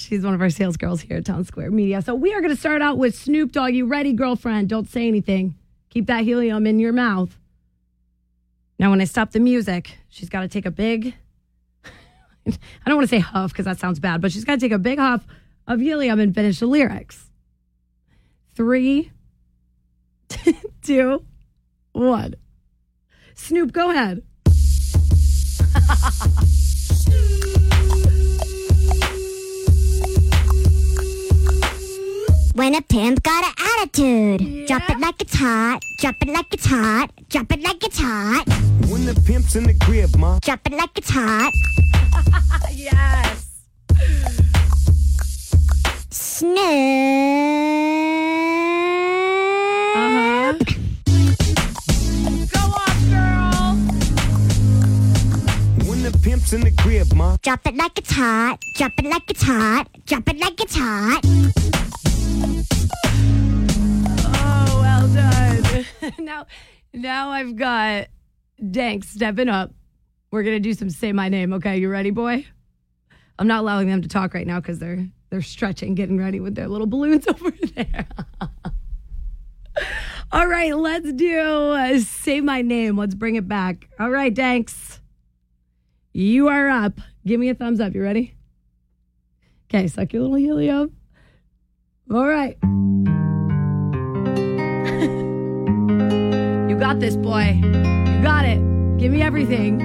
She's 0.00 0.24
one 0.24 0.32
of 0.32 0.40
our 0.40 0.48
sales 0.48 0.78
girls 0.78 1.02
here 1.02 1.18
at 1.18 1.26
Town 1.26 1.44
Square 1.44 1.72
Media. 1.72 2.00
So 2.00 2.14
we 2.14 2.32
are 2.32 2.40
going 2.40 2.54
to 2.54 2.58
start 2.58 2.80
out 2.80 2.96
with 2.96 3.14
Snoop 3.14 3.52
Dogg. 3.52 3.74
You 3.74 3.86
ready, 3.86 4.14
girlfriend? 4.14 4.70
Don't 4.70 4.88
say 4.88 5.06
anything. 5.06 5.56
Keep 5.90 6.06
that 6.06 6.24
helium 6.24 6.66
in 6.66 6.78
your 6.78 6.94
mouth. 6.94 7.36
Now, 8.78 8.88
when 8.88 9.02
I 9.02 9.04
stop 9.04 9.32
the 9.32 9.40
music, 9.40 9.98
she's 10.08 10.30
got 10.30 10.40
to 10.40 10.48
take 10.48 10.64
a 10.64 10.70
big, 10.70 11.14
I 11.84 12.52
don't 12.86 12.96
want 12.96 13.10
to 13.10 13.14
say 13.14 13.18
huff 13.18 13.52
because 13.52 13.66
that 13.66 13.78
sounds 13.78 14.00
bad, 14.00 14.22
but 14.22 14.32
she's 14.32 14.44
got 14.44 14.54
to 14.54 14.60
take 14.60 14.72
a 14.72 14.78
big 14.78 14.98
huff 14.98 15.26
of 15.66 15.80
helium 15.80 16.18
and 16.18 16.34
finish 16.34 16.60
the 16.60 16.66
lyrics. 16.66 17.30
Three, 18.54 19.12
two, 20.82 21.26
one. 21.92 22.36
Snoop, 23.34 23.70
go 23.72 23.90
ahead. 23.90 24.22
When 32.60 32.74
a 32.74 32.82
pimp 32.82 33.22
got 33.22 33.42
an 33.42 33.54
attitude, 33.56 34.66
drop 34.66 34.90
it 34.90 35.00
like 35.00 35.22
it's 35.22 35.34
hot, 35.34 35.80
drop 35.98 36.16
it 36.20 36.28
like 36.28 36.52
it's 36.52 36.66
hot, 36.66 37.10
drop 37.30 37.50
it 37.52 37.62
like 37.62 37.82
it's 37.82 37.98
hot, 37.98 38.46
When 38.90 39.06
the 39.06 39.18
pimp's 39.26 39.56
in 39.56 39.64
the 39.64 39.72
crib, 39.72 40.14
ma. 40.18 40.38
drop 40.40 40.60
it 40.66 40.74
like 40.74 40.90
it's 40.94 41.08
hot. 41.08 41.54
yes. 42.74 43.46
Snoop. 46.10 46.58
Uh-huh. 49.96 50.52
Go 52.52 52.60
off, 52.76 53.00
girl. 53.08 53.74
When 55.88 56.02
the 56.02 56.12
pimp's 56.22 56.52
in 56.52 56.60
the 56.60 56.72
crib, 56.72 57.14
ma. 57.14 57.38
Drop 57.40 57.66
it 57.66 57.74
like 57.74 57.96
it's 57.96 58.12
hot, 58.12 58.58
drop 58.76 58.92
it 58.98 59.06
like 59.06 59.30
it's 59.30 59.42
hot, 59.42 59.88
drop 60.04 60.28
it 60.28 60.38
like 60.38 60.60
it's 60.60 60.76
hot. 60.76 61.24
Oh, 64.24 64.78
well 64.80 65.08
done. 65.14 65.84
now, 66.24 66.46
now 66.92 67.30
I've 67.30 67.56
got 67.56 68.08
Dank 68.70 69.04
stepping 69.04 69.48
up. 69.48 69.72
We're 70.30 70.42
gonna 70.42 70.60
do 70.60 70.74
some 70.74 70.90
say 70.90 71.12
my 71.12 71.28
name. 71.28 71.52
Okay, 71.54 71.78
you 71.78 71.88
ready, 71.88 72.10
boy? 72.10 72.46
I'm 73.38 73.46
not 73.46 73.60
allowing 73.60 73.88
them 73.88 74.02
to 74.02 74.08
talk 74.08 74.34
right 74.34 74.46
now 74.46 74.60
because 74.60 74.78
they're 74.78 75.06
they're 75.30 75.42
stretching, 75.42 75.94
getting 75.94 76.18
ready 76.18 76.40
with 76.40 76.54
their 76.54 76.68
little 76.68 76.86
balloons 76.86 77.26
over 77.28 77.50
there. 77.74 78.06
All 80.32 80.46
right, 80.46 80.76
let's 80.76 81.12
do 81.12 81.40
uh, 81.40 81.98
say 82.00 82.40
my 82.40 82.62
name. 82.62 82.96
Let's 82.96 83.14
bring 83.14 83.36
it 83.36 83.48
back. 83.48 83.88
All 83.98 84.10
right, 84.10 84.32
Danks, 84.32 85.00
you 86.12 86.48
are 86.48 86.68
up. 86.68 87.00
Give 87.26 87.40
me 87.40 87.48
a 87.48 87.54
thumbs 87.54 87.80
up. 87.80 87.94
You 87.94 88.02
ready? 88.02 88.34
Okay, 89.68 89.88
suck 89.88 90.12
your 90.12 90.22
little 90.22 90.36
helium. 90.36 90.94
All 92.12 92.26
right. 92.26 92.56
You 96.70 96.76
got 96.78 97.00
this, 97.00 97.16
boy. 97.16 97.58
You 97.62 98.22
got 98.22 98.44
it. 98.44 98.58
Give 98.98 99.10
me 99.12 99.22
everything. 99.22 99.80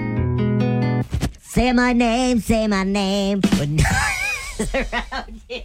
Say 1.40 1.72
my 1.74 1.94
name, 1.94 2.40
say 2.40 2.68
my 2.68 2.84
name. 2.84 3.42
When 3.58 3.76
no 3.78 3.84
one 3.90 4.12
is 4.60 4.76
around 4.76 5.42
you. 5.50 5.62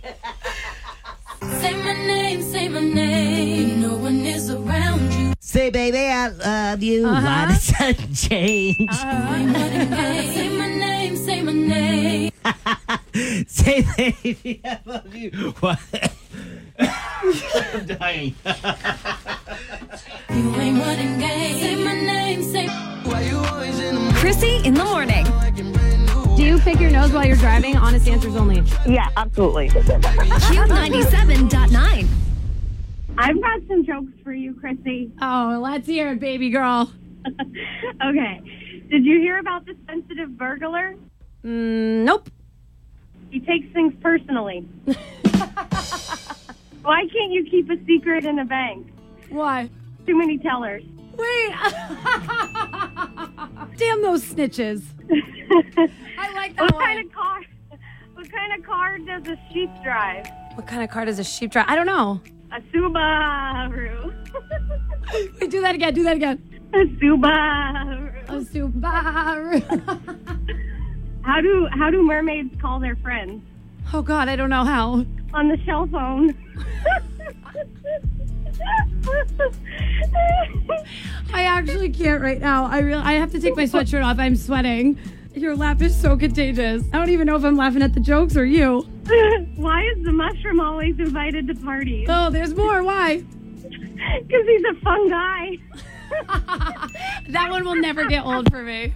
Say 1.61 1.75
my 1.85 1.93
name, 2.07 2.43
say 2.43 2.69
my 2.69 2.81
name. 2.81 3.83
No 3.83 3.97
one 3.99 4.25
is 4.25 4.51
around 4.51 5.13
you. 5.13 5.33
say, 5.41 5.69
baby, 5.71 5.99
I 5.99 6.29
love 6.29 6.83
you. 6.83 7.07
Uh-huh. 7.07 7.21
Why 7.23 7.47
the 7.53 7.55
sun 7.55 7.95
change? 8.15 8.91
Say 8.91 10.49
my 10.57 10.69
name, 10.75 11.17
say 11.17 11.43
my 11.43 11.53
name. 11.53 12.33
say, 13.47 13.83
baby, 13.97 14.61
I 14.65 14.79
love 14.87 15.15
you. 15.15 15.31
Why? 15.61 15.77
I'm 17.73 17.87
dying. 17.87 18.35
You 20.31 20.55
ain't 20.57 20.79
running 20.81 21.19
game. 21.19 21.59
Say 21.61 21.75
my 21.77 21.95
name, 21.95 22.43
say. 22.43 22.67
Krissy 24.21 24.65
in 24.65 24.75
the 24.75 24.85
morning. 24.85 25.25
Do 26.37 26.43
you 26.45 26.59
pick 26.59 26.81
your 26.81 26.91
nose 26.91 27.13
while 27.13 27.25
you're 27.27 27.37
driving? 27.37 27.77
Honest 27.77 28.09
answers 28.09 28.35
only. 28.37 28.63
Yeah, 28.87 29.09
absolutely. 29.17 29.69
Q97.9. 29.71 32.09
I've 33.19 33.41
got 33.43 33.61
some 33.69 33.85
jokes 33.85 34.13
for 34.25 34.33
you, 34.33 34.55
Krissy. 34.55 35.11
Oh, 35.21 35.59
let's 35.63 35.87
hear 35.87 36.13
it, 36.13 36.21
baby 36.21 36.51
girl. 36.51 36.91
Okay. 38.03 38.41
Did 38.89 39.05
you 39.05 39.21
hear 39.21 39.37
about 39.39 39.67
the 39.67 39.77
sensitive 39.87 40.39
burglar? 40.39 40.95
Mm, 41.45 42.05
nope. 42.05 42.31
He 43.31 43.41
takes 43.41 43.71
things 43.75 43.93
personally. 44.01 44.67
Why 46.83 47.03
can't 47.13 47.33
you 47.33 47.45
keep 47.51 47.69
a 47.71 47.77
secret 47.87 48.25
in 48.25 48.39
a 48.39 48.45
bank? 48.45 48.87
Why? 49.29 49.69
Too 50.07 50.17
many 50.19 50.39
tellers. 50.39 50.83
Wait. 51.17 51.51
Damn 53.77 54.03
those 54.03 54.25
snitches. 54.25 54.83
I 56.19 56.33
like 56.35 56.57
that 56.57 56.63
What 56.63 56.75
one. 56.75 56.85
kind 56.85 57.07
of 57.07 57.13
car? 57.13 57.41
What 58.15 58.31
kind 58.31 58.53
of 58.59 58.65
car 58.67 58.99
does 58.99 59.27
a 59.29 59.39
sheep 59.53 59.71
drive? 59.83 60.27
What 60.55 60.67
kind 60.67 60.83
of 60.83 60.91
car 60.91 61.05
does 61.05 61.19
a 61.19 61.25
sheep 61.25 61.51
drive? 61.53 61.67
I 61.69 61.77
don't 61.77 61.87
know. 61.87 62.21
A 62.53 62.61
Subaru. 62.73 64.13
Wait, 65.41 65.51
do 65.51 65.61
that 65.61 65.75
again. 65.75 65.95
Do 65.95 66.03
that 66.05 66.17
again. 66.17 66.43
a 66.75 66.79
Subaru. 66.79 68.29
A 68.29 68.41
Subaru. 68.41 69.63
How 71.23 71.41
do 71.41 71.69
how 71.73 71.91
do 71.91 72.03
mermaids 72.03 72.55
call 72.61 72.81
their 72.81 72.97
friends? 72.97 73.43
oh 73.93 74.03
God, 74.03 74.29
I 74.29 74.37
don't 74.37 74.51
know 74.51 74.65
how. 74.65 75.05
On 75.35 75.49
the 75.49 75.59
shell 75.65 75.87
phone. 75.87 76.35
I 81.33 81.45
actually 81.45 81.91
can't 81.91 82.21
right 82.23 82.41
now. 82.41 82.67
I 82.67 82.81
really, 82.81 83.03
I 83.03 83.13
have 83.15 83.31
to 83.33 83.41
take 83.41 83.57
my 83.57 83.65
sweatshirt 83.65 84.05
off. 84.05 84.19
I'm 84.19 84.37
sweating. 84.37 84.99
Your 85.35 85.57
laugh 85.57 85.81
is 85.81 85.99
so 85.99 86.17
contagious. 86.17 86.83
I 86.93 86.99
don't 86.99 87.11
even 87.11 87.27
know 87.27 87.37
if 87.37 87.45
I'm 87.45 87.57
laughing 87.57 87.83
at 87.83 87.95
the 87.95 88.01
jokes 88.01 88.37
or 88.37 88.45
you. 88.45 88.81
Why 89.57 89.85
is 89.85 90.05
the 90.05 90.13
mushroom 90.13 90.61
always 90.61 90.99
invited 90.99 91.47
to 91.49 91.55
parties? 91.55 92.09
Oh, 92.11 92.31
there's 92.31 92.55
more. 92.55 92.83
Why? 92.83 93.25
Because 94.27 94.47
he's 94.47 94.63
a 94.65 94.75
fun 94.81 95.11
guy. 95.11 95.51
That 97.29 97.51
one 97.51 97.65
will 97.65 97.77
never 97.77 98.07
get 98.07 98.25
old 98.25 98.51
for 98.51 98.63
me. 98.63 98.95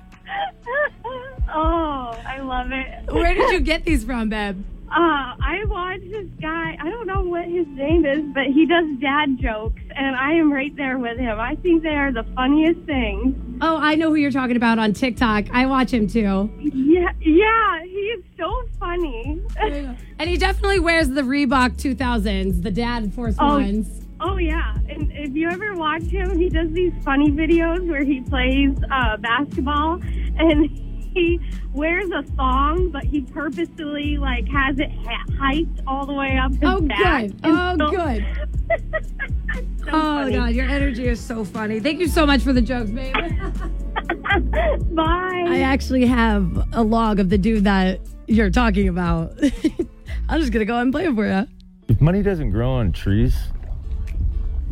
oh, 1.55 2.19
I 2.27 2.41
love 2.41 2.73
it. 2.73 3.13
Where 3.13 3.35
did 3.35 3.53
you 3.53 3.61
get 3.61 3.85
these 3.85 4.03
from, 4.03 4.31
babe? 4.31 4.65
Uh, 4.95 5.35
I 5.43 5.65
watched 5.67 6.09
this 6.09 6.29
guy. 6.41 6.77
I 6.81 6.89
don't 6.89 7.09
know 7.09 7.23
what 7.23 7.47
his 7.47 7.67
name 7.67 8.07
is, 8.07 8.23
but 8.33 8.45
he 8.45 8.65
does 8.65 8.85
dad 9.01 9.39
jokes, 9.41 9.83
and 9.97 10.15
I 10.15 10.35
am 10.35 10.53
right 10.53 10.75
there 10.77 10.99
with 10.99 11.19
him. 11.19 11.41
I 11.41 11.57
think 11.57 11.83
they 11.83 11.97
are 11.97 12.13
the 12.13 12.23
funniest 12.37 12.81
things. 12.83 13.35
Oh, 13.61 13.77
I 13.77 13.97
know 13.97 14.11
who 14.11 14.15
you're 14.17 14.31
talking 14.31 14.57
about 14.57 14.79
on 14.79 14.93
TikTok. 14.93 15.47
I 15.53 15.67
watch 15.67 15.93
him 15.93 16.07
too. 16.07 16.49
Yeah, 16.61 17.11
yeah, 17.21 17.83
he 17.83 17.91
is 18.15 18.25
so 18.39 18.63
funny. 18.79 19.41
And 20.17 20.31
he 20.31 20.37
definitely 20.37 20.79
wears 20.79 21.09
the 21.09 21.23
Reebok 21.23 21.77
2000s, 21.77 22.63
the 22.63 22.71
dad 22.71 23.13
Force 23.13 23.35
Oh, 23.41 23.59
Ones. 23.59 24.07
Oh 24.21 24.37
yeah, 24.37 24.77
and 24.89 25.11
if 25.13 25.35
you 25.35 25.51
ever 25.51 25.75
watch 25.75 26.05
him, 26.05 26.39
he 26.39 26.49
does 26.49 26.71
these 26.71 26.93
funny 27.03 27.31
videos 27.33 27.85
where 27.89 28.05
he 28.05 28.21
plays 28.21 28.71
uh, 28.93 29.17
basketball, 29.17 30.01
and 30.39 30.71
he 31.15 31.41
wears 31.73 32.11
a 32.11 32.23
thong, 32.37 32.91
but 32.91 33.05
he 33.05 33.21
purposely 33.23 34.19
like 34.19 34.49
has 34.49 34.79
it 34.79 34.91
ha- 35.07 35.25
hiked 35.39 35.81
all 35.87 36.05
the 36.07 36.13
way 36.13 36.37
up 36.37 36.51
his 36.53 36.61
Oh, 36.65 36.81
back. 36.81 37.23
good. 37.27 37.41
Oh, 37.45 37.77
so- 37.79 37.91
good. 37.91 38.27
So 39.55 39.91
oh, 39.91 40.23
funny. 40.23 40.33
God, 40.33 40.51
your 40.53 40.67
energy 40.67 41.07
is 41.07 41.21
so 41.21 41.45
funny. 41.45 41.79
Thank 41.79 42.01
you 42.01 42.09
so 42.09 42.25
much 42.27 42.41
for 42.41 42.53
the 42.55 42.63
jokes, 42.63 42.91
babe. 42.91 43.15
Bye. 44.95 45.45
I 45.47 45.61
actually 45.61 46.07
have 46.07 46.67
a 46.73 46.83
log 46.83 47.21
of 47.21 47.29
the 47.29 47.37
dude 47.39 47.65
that 47.65 48.01
you're 48.27 48.51
talking 48.51 48.89
about. 48.89 49.35
I'm 50.29 50.41
just 50.41 50.53
going 50.53 50.61
to 50.61 50.65
go 50.65 50.79
and 50.79 50.91
play 50.91 51.05
it 51.05 51.15
for 51.15 51.27
you. 51.27 51.47
If 51.89 52.01
money 52.01 52.23
doesn't 52.23 52.51
grow 52.51 52.71
on 52.71 52.93
trees, 52.93 53.37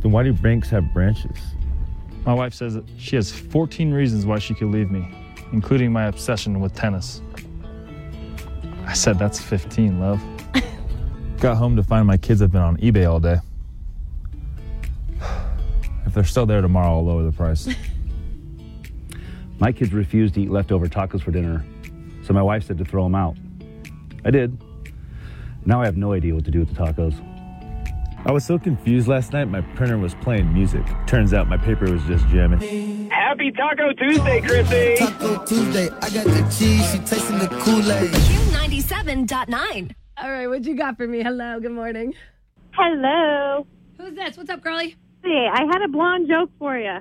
then 0.00 0.10
why 0.12 0.22
do 0.22 0.32
banks 0.32 0.70
have 0.70 0.92
branches? 0.94 1.36
My 2.24 2.32
wife 2.34 2.54
says 2.54 2.74
that 2.74 2.84
she 2.96 3.14
has 3.16 3.30
14 3.30 3.92
reasons 3.92 4.24
why 4.24 4.38
she 4.38 4.54
could 4.54 4.68
leave 4.68 4.90
me, 4.90 5.06
including 5.52 5.92
my 5.92 6.04
obsession 6.06 6.60
with 6.60 6.74
tennis. 6.74 7.22
I 8.86 8.94
said, 8.94 9.18
that's 9.18 9.40
15, 9.40 10.00
love. 10.00 10.20
Got 11.40 11.56
home 11.56 11.76
to 11.76 11.82
find 11.82 12.06
my 12.06 12.16
kids 12.16 12.40
have 12.40 12.52
been 12.52 12.62
on 12.62 12.76
eBay 12.78 13.10
all 13.10 13.20
day. 13.20 13.36
If 16.04 16.14
they're 16.14 16.24
still 16.24 16.44
there 16.44 16.60
tomorrow, 16.60 16.96
I'll 16.96 17.04
lower 17.04 17.22
the 17.22 17.32
price. 17.32 17.68
My 19.62 19.70
kids 19.70 19.92
refused 19.92 20.34
to 20.34 20.42
eat 20.42 20.50
leftover 20.50 20.88
tacos 20.88 21.22
for 21.22 21.30
dinner, 21.30 21.64
so 22.24 22.34
my 22.34 22.42
wife 22.42 22.64
said 22.64 22.78
to 22.78 22.84
throw 22.84 23.04
them 23.04 23.14
out. 23.14 23.36
I 24.24 24.30
did. 24.30 24.58
Now 25.64 25.80
I 25.80 25.84
have 25.84 25.96
no 25.96 26.12
idea 26.12 26.34
what 26.34 26.44
to 26.46 26.50
do 26.50 26.58
with 26.58 26.74
the 26.74 26.74
tacos. 26.74 27.14
I 28.26 28.32
was 28.32 28.44
so 28.44 28.58
confused 28.58 29.06
last 29.06 29.32
night, 29.32 29.44
my 29.44 29.60
printer 29.60 29.98
was 29.98 30.16
playing 30.16 30.52
music. 30.52 30.84
Turns 31.06 31.32
out 31.32 31.48
my 31.48 31.56
paper 31.56 31.90
was 31.90 32.02
just 32.04 32.26
jamming. 32.26 33.01
Happy 33.32 33.50
Taco 33.50 33.94
Tuesday, 33.94 34.42
Krissy. 34.42 34.98
Taco 34.98 35.42
Tuesday, 35.46 35.88
I 36.02 36.10
got 36.10 36.26
the 36.26 36.54
cheese, 36.54 36.92
she 36.92 36.98
tasting 36.98 37.38
the 37.38 37.48
Kool-Aid. 37.48 38.10
Q97.9. 38.10 39.94
All 40.18 40.30
right, 40.30 40.46
what 40.48 40.64
you 40.64 40.76
got 40.76 40.98
for 40.98 41.06
me? 41.06 41.22
Hello, 41.22 41.58
good 41.58 41.72
morning. 41.72 42.12
Hello. 42.72 43.66
Who's 43.96 44.14
this? 44.14 44.36
What's 44.36 44.50
up, 44.50 44.62
girlie? 44.62 44.96
Hey, 45.24 45.48
I 45.50 45.62
had 45.64 45.80
a 45.80 45.88
blonde 45.88 46.28
joke 46.28 46.50
for 46.58 46.76
you. 46.76 46.98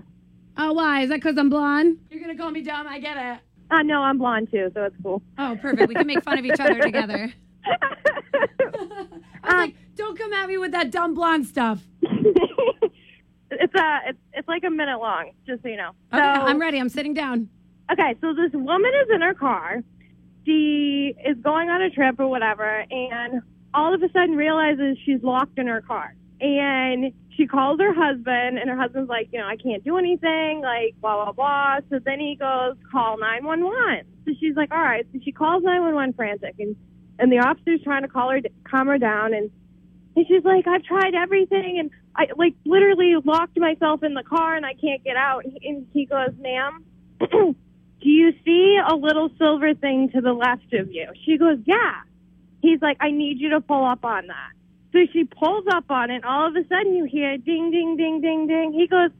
Oh, 0.55 0.71
why? 0.71 1.01
Is 1.01 1.09
that 1.09 1.15
because 1.15 1.37
I'm 1.37 1.49
blonde? 1.49 1.97
You're 2.09 2.23
going 2.23 2.33
to 2.33 2.41
call 2.41 2.51
me 2.51 2.61
dumb. 2.61 2.87
I 2.87 2.99
get 2.99 3.17
it. 3.17 3.39
Uh, 3.69 3.81
no, 3.83 4.01
I'm 4.01 4.17
blonde 4.17 4.49
too, 4.51 4.71
so 4.73 4.85
it's 4.85 4.95
cool. 5.03 5.21
Oh, 5.37 5.57
perfect. 5.61 5.89
We 5.89 5.95
can 5.95 6.07
make 6.07 6.23
fun 6.23 6.39
of 6.39 6.45
each 6.45 6.61
other 6.61 6.79
together. 6.79 7.33
I 7.65 9.07
was 9.43 9.53
like, 9.53 9.75
don't 9.95 10.17
come 10.17 10.31
at 10.31 10.47
me 10.47 10.57
with 10.57 10.71
that 10.71 10.91
dumb 10.91 11.13
blonde 11.13 11.45
stuff. 11.45 11.81
It's 13.51 13.75
uh, 13.75 13.99
it's 14.07 14.19
it's 14.33 14.47
like 14.47 14.63
a 14.63 14.69
minute 14.69 14.99
long, 14.99 15.31
just 15.45 15.61
so 15.61 15.67
you 15.67 15.77
know. 15.77 15.91
Okay, 16.13 16.23
I'm 16.23 16.59
ready. 16.59 16.79
I'm 16.79 16.89
sitting 16.89 17.13
down. 17.13 17.49
Okay, 17.91 18.15
so 18.21 18.33
this 18.33 18.51
woman 18.53 18.91
is 19.03 19.09
in 19.13 19.21
her 19.21 19.33
car. 19.33 19.83
She 20.45 21.13
is 21.25 21.37
going 21.41 21.69
on 21.69 21.81
a 21.81 21.89
trip 21.89 22.19
or 22.19 22.27
whatever, 22.27 22.85
and 22.89 23.41
all 23.73 23.93
of 23.93 24.01
a 24.01 24.09
sudden 24.11 24.35
realizes 24.35 24.97
she's 25.05 25.21
locked 25.21 25.59
in 25.59 25.67
her 25.67 25.81
car. 25.81 26.15
And 26.39 27.13
she 27.37 27.45
calls 27.45 27.79
her 27.79 27.93
husband, 27.93 28.57
and 28.57 28.69
her 28.69 28.77
husband's 28.77 29.09
like, 29.09 29.29
you 29.31 29.39
know, 29.39 29.45
I 29.45 29.57
can't 29.57 29.83
do 29.83 29.97
anything, 29.97 30.61
like, 30.61 30.95
blah, 30.99 31.25
blah, 31.25 31.33
blah. 31.33 31.77
So 31.89 31.99
then 32.03 32.19
he 32.19 32.35
goes, 32.35 32.75
call 32.91 33.17
911. 33.19 34.05
So 34.25 34.31
she's 34.39 34.55
like, 34.55 34.71
all 34.71 34.81
right. 34.81 35.05
So 35.13 35.19
she 35.23 35.31
calls 35.31 35.61
911 35.63 36.13
frantic, 36.13 36.55
and, 36.57 36.75
and 37.19 37.31
the 37.31 37.39
officer's 37.39 37.81
trying 37.83 38.01
to 38.01 38.07
call 38.07 38.31
her, 38.31 38.39
calm 38.63 38.87
her 38.87 38.97
down. 38.97 39.33
And, 39.33 39.51
and 40.15 40.25
she's 40.27 40.43
like, 40.43 40.65
I've 40.67 40.83
tried 40.83 41.13
everything, 41.13 41.77
and 41.77 41.91
I, 42.15 42.27
like, 42.35 42.55
literally 42.65 43.15
locked 43.23 43.57
myself 43.57 44.03
in 44.03 44.13
the 44.13 44.23
car, 44.23 44.55
and 44.55 44.65
I 44.65 44.73
can't 44.73 45.03
get 45.03 45.15
out. 45.15 45.45
And 45.45 45.87
he, 45.93 46.05
goes, 46.05 46.29
ma'am, 46.39 46.83
do 47.19 47.55
you 48.03 48.33
see 48.43 48.77
a 48.85 48.95
little 48.95 49.29
silver 49.37 49.73
thing 49.73 50.09
to 50.13 50.21
the 50.21 50.33
left 50.33 50.73
of 50.73 50.91
you? 50.91 51.07
She 51.25 51.37
goes, 51.37 51.59
yeah. 51.65 52.01
He's 52.61 52.81
like, 52.81 52.97
I 52.99 53.11
need 53.11 53.39
you 53.39 53.51
to 53.51 53.61
pull 53.61 53.85
up 53.85 54.05
on 54.05 54.27
that. 54.27 54.51
So 54.93 54.99
she 55.13 55.23
pulls 55.23 55.65
up 55.71 55.89
on 55.89 56.11
it, 56.11 56.15
and 56.15 56.25
all 56.25 56.47
of 56.47 56.55
a 56.55 56.67
sudden 56.67 56.93
you 56.93 57.05
hear 57.05 57.37
ding, 57.37 57.71
ding, 57.71 57.95
ding, 57.95 58.21
ding, 58.21 58.47
ding. 58.47 58.73
He 58.73 58.87
goes, 58.87 59.11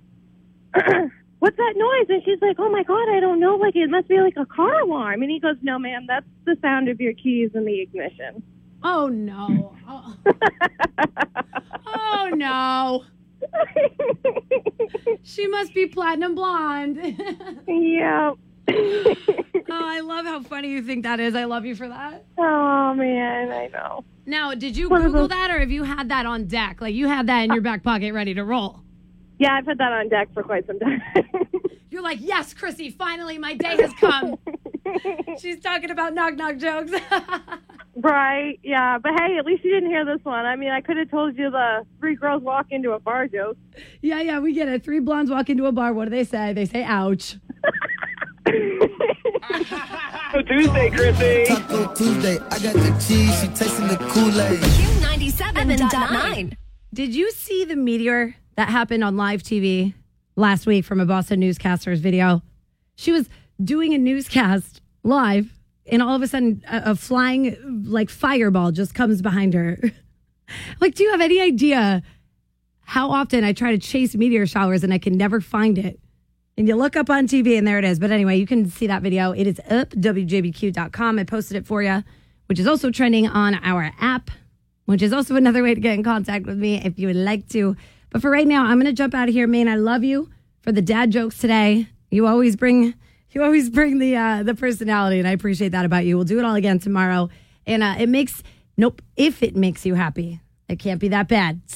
What's 1.42 1.58
that 1.58 1.74
noise? 1.76 2.06
And 2.10 2.24
she's 2.24 2.40
like, 2.40 2.58
Oh 2.60 2.70
my 2.70 2.84
God, 2.84 3.10
I 3.10 3.20
don't 3.20 3.40
know. 3.40 3.56
Like, 3.56 3.76
it 3.76 3.90
must 3.90 4.08
be 4.08 4.20
like 4.20 4.36
a 4.38 4.46
car 4.46 4.82
alarm. 4.82 5.24
And 5.24 5.32
he 5.32 5.40
goes, 5.40 5.56
No, 5.64 5.80
ma'am, 5.80 6.06
that's 6.08 6.26
the 6.46 6.56
sound 6.62 6.88
of 6.88 7.02
your 7.02 7.14
keys 7.14 7.50
in 7.56 7.66
the 7.66 7.82
ignition. 7.82 8.44
Oh, 8.84 9.08
no. 9.08 9.76
Oh, 9.88 10.16
oh 11.88 12.30
no. 12.34 13.04
she 15.24 15.48
must 15.48 15.74
be 15.74 15.88
platinum 15.88 16.36
blonde. 16.36 17.00
yeah. 17.68 18.34
oh, 18.70 19.16
I 19.70 20.00
love 20.00 20.26
how 20.26 20.42
funny 20.44 20.70
you 20.70 20.82
think 20.82 21.04
that 21.04 21.20
is. 21.20 21.36
I 21.36 21.44
love 21.46 21.66
you 21.66 21.76
for 21.76 21.88
that. 21.88 22.26
Oh, 22.38 22.94
man, 22.94 23.52
I 23.52 23.68
know. 23.68 24.06
Now, 24.26 24.54
did 24.54 24.78
you 24.78 24.88
of 24.94 25.04
Google 25.04 25.28
that 25.28 25.52
or 25.52 25.60
have 25.60 25.72
you 25.72 25.84
had 25.84 26.10
that 26.10 26.26
on 26.26 26.46
deck? 26.46 26.80
Like 26.80 26.94
you 26.94 27.08
had 27.08 27.28
that 27.28 27.42
in 27.42 27.52
your 27.52 27.62
back 27.62 27.84
pocket 27.84 28.14
ready 28.14 28.34
to 28.36 28.44
roll? 28.44 28.82
Yeah, 29.40 29.56
I've 29.56 29.66
had 29.66 29.80
that 29.80 29.92
on 29.92 30.10
deck 30.10 30.30
for 30.34 30.44
quite 30.44 30.68
some 30.68 30.80
time. 30.80 31.02
You're 31.92 32.02
like, 32.02 32.20
yes, 32.22 32.54
Krissy, 32.54 32.96
finally 32.96 33.38
my 33.38 33.54
day 33.54 33.76
has 33.76 33.92
come. 34.00 34.38
She's 35.40 35.60
talking 35.60 35.92
about 35.92 36.14
knock 36.14 36.36
knock 36.36 36.56
jokes. 36.58 36.92
right, 37.98 38.58
yeah. 38.64 38.98
But 38.98 39.12
hey, 39.20 39.38
at 39.38 39.46
least 39.46 39.66
you 39.66 39.72
didn't 39.72 39.90
hear 39.90 40.06
this 40.06 40.24
one. 40.24 40.46
I 40.46 40.56
mean, 40.56 40.72
I 40.72 40.80
could 40.80 40.96
have 40.96 41.12
told 41.12 41.38
you 41.38 41.52
the 41.52 41.86
three 42.00 42.16
girls 42.16 42.44
walk 42.44 42.68
into 42.70 42.92
a 42.92 43.00
bar 43.00 43.28
joke. 43.28 43.58
yeah, 44.02 44.22
yeah, 44.22 44.40
we 44.40 44.54
get 44.54 44.70
it. 44.70 44.86
Three 44.86 45.00
blondes 45.00 45.30
walk 45.30 45.50
into 45.50 45.66
a 45.66 45.74
bar. 45.74 45.94
What 45.94 46.06
do 46.06 46.12
they 46.12 46.24
say? 46.24 46.54
They 46.54 46.66
say, 46.66 46.84
ouch. 46.84 47.36
Taco 50.32 50.42
Tuesday, 50.44 50.90
Krissy. 50.90 51.46
Taco 51.46 51.94
Tuesday, 51.94 52.40
I 52.40 52.60
got 52.60 52.74
the 52.74 53.06
cheese, 53.06 53.42
she 53.42 53.48
tasting 53.50 53.88
the 53.90 53.98
Kool-Aid. 53.98 54.60
Q97.9. 54.60 56.56
Did 56.94 57.14
you 57.14 57.32
see 57.32 57.66
the 57.66 57.76
meteor 57.76 58.36
that 58.56 58.70
happened 58.70 59.04
on 59.04 59.18
live 59.18 59.44
TV 59.44 59.94
last 60.36 60.66
week 60.66 60.86
from 60.86 61.00
a 61.00 61.06
Boston 61.06 61.40
newscaster's 61.40 62.00
video? 62.00 62.42
She 62.96 63.12
was 63.12 63.30
doing 63.64 63.94
a 63.94 63.98
newscast 63.98 64.82
live, 65.04 65.52
and 65.86 66.02
all 66.02 66.16
of 66.16 66.22
a 66.22 66.28
sudden, 66.28 66.64
a, 66.70 66.92
a 66.92 66.96
flying 66.96 67.84
like 67.86 68.10
fireball 68.10 68.72
just 68.72 68.94
comes 68.94 69.22
behind 69.22 69.54
her. 69.54 69.80
like, 70.80 70.96
do 70.96 71.04
you 71.04 71.12
have 71.12 71.22
any 71.22 71.42
idea 71.42 72.04
how 72.82 73.12
often 73.12 73.44
I 73.44 73.54
try 73.54 73.72
to 73.72 73.78
chase 73.78 74.16
meteor 74.16 74.46
showers 74.46 74.84
and 74.84 74.94
I 74.94 74.98
can 74.98 75.18
never 75.18 75.42
find 75.42 75.78
it? 75.78 76.00
And 76.58 76.68
you 76.68 76.76
look 76.76 76.96
up 76.96 77.10
on 77.10 77.28
TV 77.28 77.58
and 77.58 77.66
there 77.66 77.80
it 77.80 77.86
is. 77.86 77.98
But 77.98 78.12
anyway, 78.12 78.38
you 78.38 78.46
can 78.46 78.70
see 78.70 78.88
that 78.88 79.02
video. 79.02 79.32
It 79.32 79.48
is 79.48 79.60
up, 79.70 79.90
WJBQ.com. 79.92 81.20
I 81.20 81.24
posted 81.24 81.58
it 81.58 81.66
for 81.66 81.82
you, 81.82 82.04
which 82.48 82.60
is 82.60 82.68
also 82.68 82.92
trending 82.92 83.28
on 83.28 83.56
our 83.64 83.92
app, 84.00 84.30
which 84.86 85.02
is 85.02 85.14
also 85.14 85.36
another 85.36 85.64
way 85.64 85.74
to 85.74 85.82
get 85.82 85.94
in 85.94 86.04
contact 86.04 86.46
with 86.46 86.58
me 86.58 86.82
if 86.84 87.00
you 87.00 87.08
would 87.08 87.16
like 87.16 87.48
to. 87.50 87.76
But 88.12 88.22
for 88.22 88.30
right 88.30 88.48
now, 88.48 88.66
I'm 88.66 88.78
going 88.78 88.86
to 88.86 88.94
jump 88.94 89.16
out 89.16 89.30
of 89.30 89.34
here. 89.34 89.48
Maine, 89.48 89.68
I 89.68 89.76
love 89.76 90.04
you 90.04 90.30
for 90.62 90.72
the 90.72 90.82
dad 90.82 91.12
jokes 91.12 91.38
today. 91.38 91.88
You 92.12 92.28
always 92.28 92.56
bring. 92.56 92.94
You 93.32 93.44
always 93.44 93.70
bring 93.70 94.00
the 94.00 94.18
uh, 94.18 94.44
the 94.44 94.54
personality, 94.54 95.18
and 95.18 95.28
I 95.28 95.32
appreciate 95.32 95.70
that 95.70 95.86
about 95.86 96.06
you. 96.06 96.18
We'll 96.18 96.26
do 96.26 96.38
it 96.38 96.44
all 96.44 96.56
again 96.56 96.80
tomorrow, 96.80 97.30
and 97.66 97.82
uh, 97.82 97.96
it 97.98 98.10
makes 98.10 98.44
nope. 98.76 99.02
If 99.16 99.42
it 99.42 99.56
makes 99.56 99.86
you 99.86 99.96
happy, 99.96 100.42
it 100.68 100.80
can't 100.80 101.00
be 101.00 101.08
that 101.08 101.30
bad. 101.30 101.62